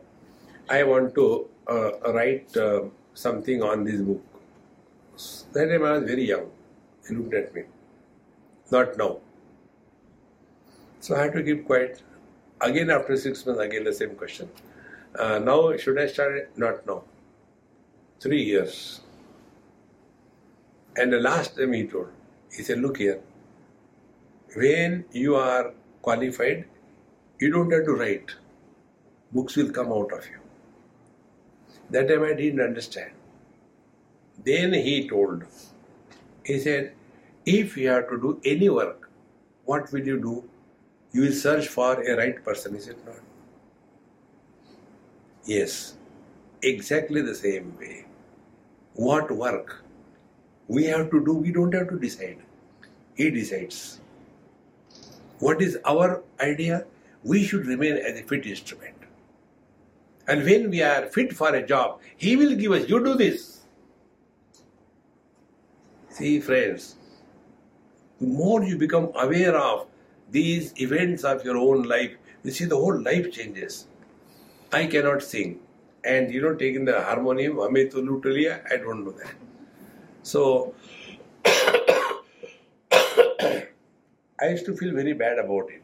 [0.70, 2.84] I want to uh, write uh,
[3.18, 4.24] something on this book.
[5.54, 6.52] That time I was very young.
[7.08, 7.64] He looked at me.
[8.72, 9.18] Not now.
[11.00, 12.04] So I had to keep quiet.
[12.62, 14.50] Again, after six months, again the same question.
[15.18, 16.52] Uh, now, should I start it?
[16.58, 17.04] Not now.
[18.20, 19.02] Three years.
[20.96, 22.10] And the last time he told,
[22.52, 23.20] he said, Look here,
[24.56, 26.66] when you are qualified,
[27.40, 28.36] you don't have to write.
[29.32, 30.47] Books will come out of you.
[31.90, 33.12] That time I didn't understand.
[34.44, 35.44] Then he told,
[36.44, 36.94] he said,
[37.46, 39.10] if you have to do any work,
[39.66, 40.44] what will you do?
[41.12, 43.16] You will search for a right person, is it not?
[45.46, 45.96] Yes,
[46.62, 48.06] exactly the same way.
[48.96, 49.84] What work
[50.68, 52.40] we have to do, we don't have to decide.
[53.16, 54.02] He decides.
[55.40, 56.86] What is our idea?
[57.24, 58.97] We should remain as a fit instrument.
[60.28, 63.62] And when we are fit for a job, He will give us, you do this.
[66.10, 66.96] See, friends,
[68.20, 69.88] the more you become aware of
[70.32, 72.12] these events of your own life,
[72.44, 73.88] you see the whole life changes.
[74.72, 75.60] I cannot sing.
[76.04, 79.34] And you know, taking the harmonium, Ame Tulutulia, I don't know that.
[80.24, 80.74] So,
[84.40, 85.82] I used to feel very bad about it.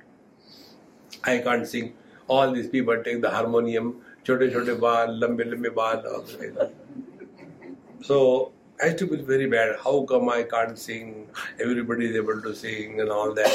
[1.23, 1.93] I can't sing.
[2.27, 6.73] All these people take the harmonium, lambe lambe baal, all like that.
[8.01, 8.51] So
[8.81, 9.77] I used to feel very bad.
[9.83, 11.27] How come I can't sing?
[11.59, 13.51] Everybody is able to sing and all that.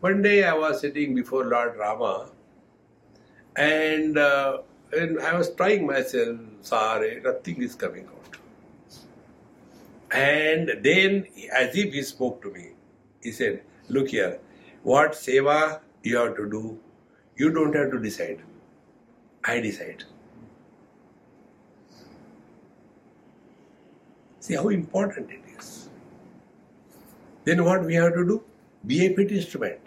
[0.00, 2.30] One day I was sitting before Lord Rama
[3.56, 4.58] and, uh,
[4.92, 8.36] I was trying myself, sorry, nothing is coming out.
[10.12, 12.70] And then, as if he spoke to me,
[13.22, 14.38] he said, Look here,
[14.82, 16.78] what seva you have to do,
[17.36, 18.40] you don't have to decide.
[19.46, 20.04] I decide.
[24.40, 25.88] See how important it is.
[27.44, 28.42] Then what we have to do?
[28.84, 29.80] Be a fit instrument.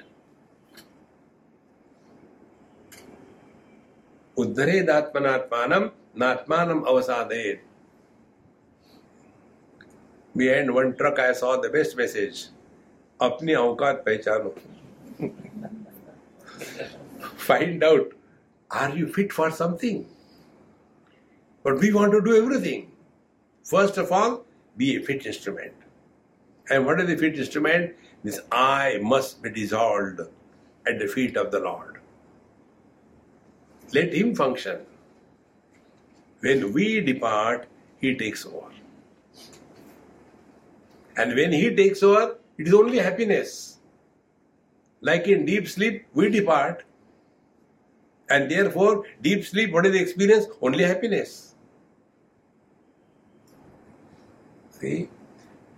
[4.38, 5.74] उद्धरे दात्मनात्मान
[6.20, 7.64] नात्मान अवसादेत
[10.38, 12.46] behind one truck I saw the best message
[13.20, 14.54] अपनी औकात पहचानो
[17.48, 18.14] find out
[18.72, 20.08] are you fit for something?
[21.64, 22.92] But we want to do everything.
[23.64, 24.46] First of all
[24.78, 25.74] be a fit instrument.
[26.70, 27.96] And what is the fit instrument?
[28.24, 30.22] This i must be dissolved
[30.88, 32.00] at the feet of the lord.
[33.94, 34.80] Let him function.
[36.42, 37.68] When we depart
[38.00, 38.72] he takes over.
[41.18, 43.78] And when he takes over it is only happiness.
[45.02, 46.84] Like in deep sleep, we depart.
[48.30, 50.48] And therefore, deep sleep, what is the experience?
[50.62, 51.56] Only happiness.
[54.70, 55.10] See?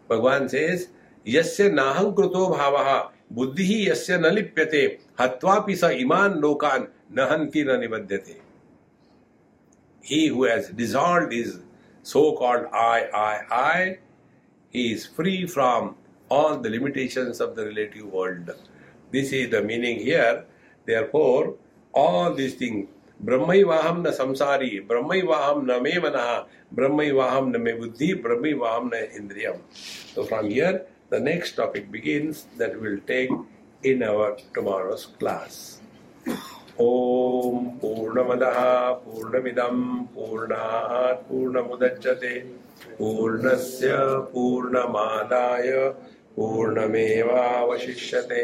[0.10, 0.90] Bhagavan says,
[1.26, 8.36] Yasya naham kruto bhavaha buddhi yasya न लिप्यते हत्वापि स iman lokan nahanti न निबध्यते
[10.02, 11.60] He who has dissolved his
[12.04, 13.98] so-called I, I, I,
[14.72, 15.96] he is free from
[16.28, 18.50] all the limitations of the relative world.
[19.12, 20.46] This is the meaning here.
[20.86, 21.56] Therefore,
[21.94, 22.84] all this thing
[23.20, 26.26] ब्रह्म वाहम न संसारी ब्रह्म वाहम न मे मना
[26.74, 29.58] ब्रह्म वाहम न मे बुद्धि ब्रह्म वाहम न इंद्रियम
[30.16, 33.30] तो from here the next topic begins that will take
[33.84, 35.58] in our tomorrow's class
[36.82, 38.44] ओम पूर्णमद
[39.06, 39.80] पूर्णमिदम
[40.16, 40.66] पूर्णा
[41.30, 42.34] पूर्ण मुदच्यते
[42.98, 43.96] पूर्णस्य
[44.34, 45.72] पूर्णमादाय
[46.36, 48.44] पूर्णमेवावशिष्यते